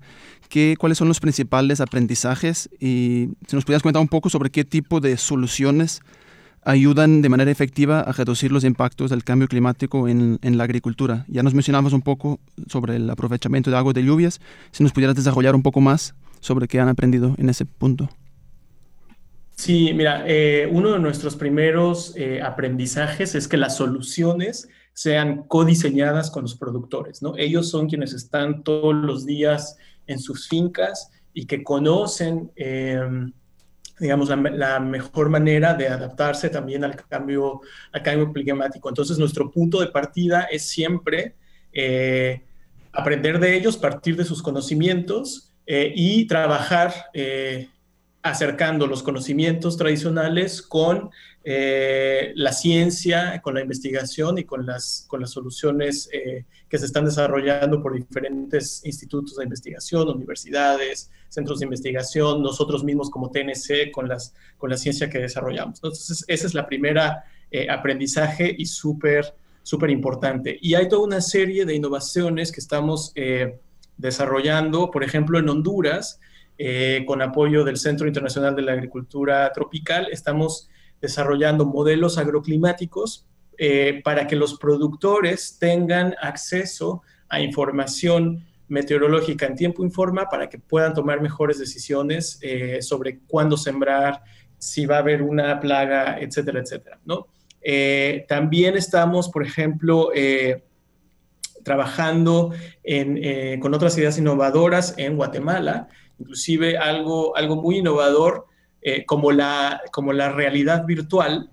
[0.49, 2.69] ¿qué, ¿cuáles son los principales aprendizajes?
[2.79, 6.01] Y si nos pudieras comentar un poco sobre qué tipo de soluciones
[6.63, 11.25] ayudan de manera efectiva a reducir los impactos del cambio climático en, en la agricultura.
[11.27, 14.41] Ya nos mencionamos un poco sobre el aprovechamiento de agua de lluvias.
[14.71, 18.09] Si nos pudieras desarrollar un poco más sobre qué han aprendido en ese punto.
[19.55, 26.29] Sí, mira, eh, uno de nuestros primeros eh, aprendizajes es que las soluciones sean codiseñadas
[26.29, 27.35] con los productores, ¿no?
[27.37, 29.77] Ellos son quienes están todos los días
[30.07, 33.31] en sus fincas y que conocen, em,
[33.97, 37.61] digamos, la, mejor manera de adaptarse también al cambio,
[37.93, 38.89] al cambio climático.
[38.89, 41.35] Entonces, nuestro punto de partida es siempre
[41.71, 42.43] eh,
[42.91, 46.93] aprender de ellos, partir de sus conocimientos y trabajar
[48.25, 51.11] acercando los conocimientos tradicionales con
[51.43, 56.87] eh, la ciencia, con la investigación y con las, con las soluciones eh, que se
[56.87, 63.91] están desarrollando por diferentes institutos de investigación, universidades, centros de investigación, nosotros mismos como TNC
[63.91, 65.77] con, las, con la ciencia que desarrollamos.
[65.77, 70.57] Entonces, esa es la primera eh, aprendizaje y súper, súper importante.
[70.59, 73.13] Y hay toda una serie de innovaciones que estamos
[73.97, 76.19] desarrollando, por ejemplo, en Honduras,
[76.57, 80.69] eh, con apoyo del Centro Internacional de la Agricultura Tropical, estamos
[81.01, 83.27] desarrollando modelos agroclimáticos
[83.57, 90.57] eh, para que los productores tengan acceso a información meteorológica en tiempo informa para que
[90.57, 94.23] puedan tomar mejores decisiones eh, sobre cuándo sembrar,
[94.57, 96.99] si va a haber una plaga, etcétera, etcétera.
[98.29, 100.09] también estamos, por ejemplo,
[101.63, 102.51] trabajando
[103.59, 105.89] con otras ideas innovadoras en Guatemala
[106.19, 108.45] inclusive algo, algo muy innovador
[108.87, 111.49] eh, como, la, como la realidad virtual,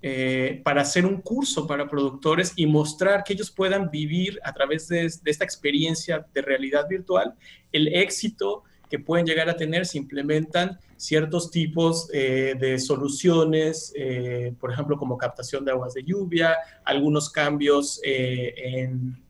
[0.00, 4.88] eh, para hacer un curso para productores y mostrar que ellos puedan vivir a través
[4.88, 7.34] de, esta experiencia de realidad virtual
[7.70, 13.92] el éxito que pueden llegar a tener si implementan ciertos tipos eh, de soluciones,
[14.58, 19.22] por ejemplo, como captación de aguas de lluvia, algunos cambios en,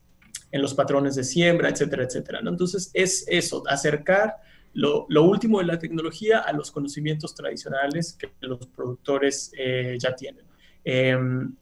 [0.52, 2.42] los patrones de siembra, etcétera, etcétera.
[2.42, 2.50] ¿no?
[2.50, 4.36] Entonces, es eso, acercar
[4.72, 10.44] lo, último de la tecnología a los conocimientos tradicionales que los productores eh, ya tienen.
[10.84, 11.54] Em,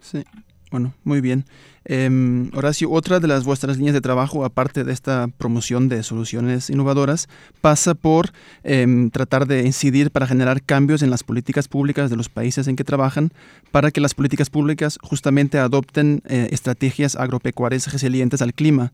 [0.00, 0.24] sí.
[0.70, 1.46] Bueno, muy bien.
[1.86, 6.68] Em, Horacio, otra de las vuestras líneas de trabajo, aparte de esta promoción de soluciones
[6.68, 7.28] innovadoras,
[7.62, 8.32] pasa por
[8.64, 12.76] em, tratar de incidir para generar cambios en las políticas públicas de los países en
[12.76, 13.32] que trabajan,
[13.70, 18.92] para que las políticas públicas justamente adopten eh, estrategias agropecuarias resilientes al clima.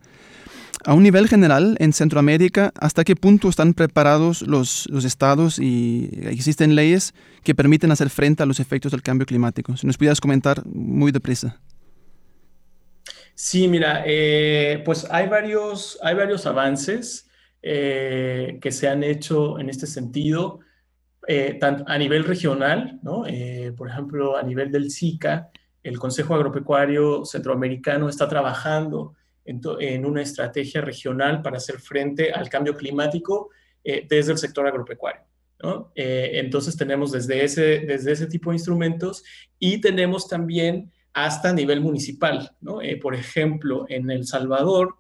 [0.87, 6.11] A un nivel general, en Centroamérica, ¿hasta qué punto están preparados los, los, estados y
[6.25, 9.79] existen leyes que permiten hacer frente a los efectos del cambio climático?
[9.79, 11.59] Si nos pudieras comentar muy deprisa.
[13.35, 17.31] Sí, mira, eh, pues hay varios, hay varios avances
[17.63, 20.61] eh, que se han hecho en este sentido,
[21.27, 23.25] eh, tanto a nivel regional, ¿no?
[23.75, 25.49] por ejemplo, a nivel del SICA,
[25.83, 29.15] el Consejo Agropecuario Centroamericano está trabajando
[29.45, 33.51] en, una estrategia regional para hacer frente al cambio climático
[33.83, 35.23] desde el sector agropecuario.
[35.63, 35.93] ¿no?
[35.95, 39.23] entonces tenemos desde ese, desde ese tipo de instrumentos
[39.59, 42.51] y tenemos también hasta nivel municipal.
[42.83, 44.97] Eh, por ejemplo, en El Salvador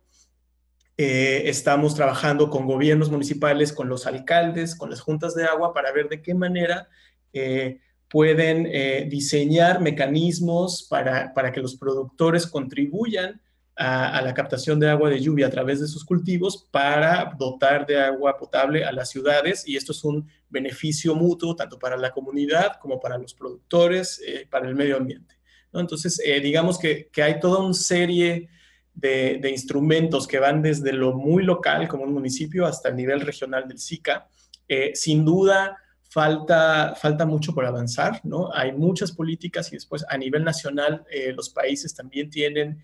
[0.97, 5.93] eh, estamos trabajando con gobiernos municipales, con los alcaldes, con las juntas de agua para
[5.93, 6.89] ver de qué manera
[7.33, 13.43] eh, pueden diseñar mecanismos para, para, que los productores contribuyan
[13.77, 18.01] a, la captación de agua de lluvia a través de sus cultivos para dotar de
[18.01, 22.79] agua potable a las ciudades y esto es un beneficio mutuo tanto para la comunidad
[22.81, 25.35] como para los productores, para el medio ambiente.
[25.81, 28.49] Entonces, eh, digamos que, hay toda una serie
[28.95, 33.67] de, instrumentos que van desde lo muy local, como un municipio, hasta el nivel regional
[33.69, 34.29] del SICA.
[34.69, 38.51] Eh, sin duda, falta, falta mucho por avanzar, ¿no?
[38.55, 42.83] Hay muchas políticas y después a nivel nacional eh, los países también tienen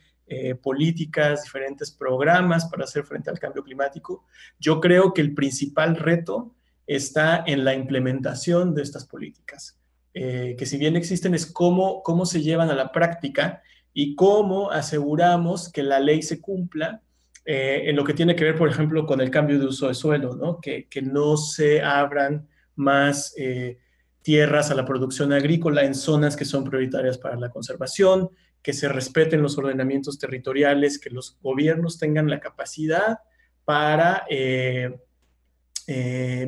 [0.62, 4.24] políticas, diferentes programas para hacer frente al cambio climático.
[4.58, 6.54] Yo creo que el principal reto
[6.86, 9.80] está en la implementación de estas políticas.
[10.12, 13.62] Eh, que si bien existen es cómo, cómo se llevan a la práctica
[13.94, 17.00] y cómo aseguramos que la ley se cumpla
[17.44, 19.94] eh, en lo que tiene que ver, por ejemplo, con el cambio de uso de
[19.94, 20.60] suelo, ¿no?
[20.60, 23.78] Que, que no se abran más eh,
[24.22, 28.30] tierras a la producción agrícola en zonas que son prioritarias para la conservación,
[28.62, 33.20] que se respeten los ordenamientos territoriales, que los gobiernos tengan la capacidad
[33.64, 34.98] para eh,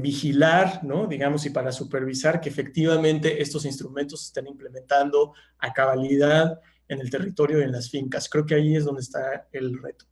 [0.01, 1.07] vigilar, ¿no?
[1.07, 7.11] digamos, y para supervisar que efectivamente estos instrumentos se estén implementando a cabalidad en el
[7.11, 8.29] territorio y en las fincas.
[8.29, 10.05] Creo que ahí es donde está el reto.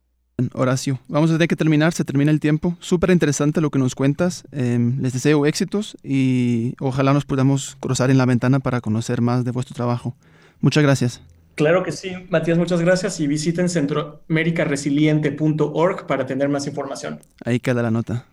[0.53, 2.75] Horacio, vamos a tener que terminar, se termina el tiempo.
[2.79, 4.43] Súper interesante lo que nos cuentas.
[4.51, 9.45] Em, les deseo éxitos y ojalá nos podamos cruzar en la ventana para conocer más
[9.45, 10.15] de vuestro trabajo.
[10.59, 11.21] Muchas gracias.
[11.55, 17.19] Claro que sí, Matías, muchas gracias y visiten centroamericaresiliente.org para tener más información.
[17.43, 18.25] Ahí queda la nota.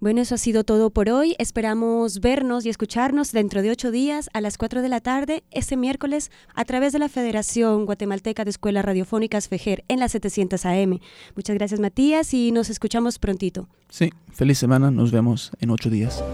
[0.00, 1.36] Bueno, eso ha sido todo por hoy.
[1.38, 5.76] Esperamos vernos y escucharnos dentro de ocho días a las cuatro de la tarde, este
[5.76, 11.00] miércoles, a través de la Federación Guatemalteca de Escuelas Radiofónicas FEJER en la 700 AM.
[11.36, 13.68] Muchas gracias, Matías, y nos escuchamos prontito.
[13.90, 14.90] Sí, feliz semana.
[14.90, 16.24] Nos vemos en ocho días.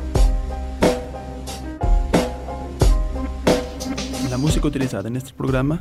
[4.30, 5.80] La música utilizada en este programa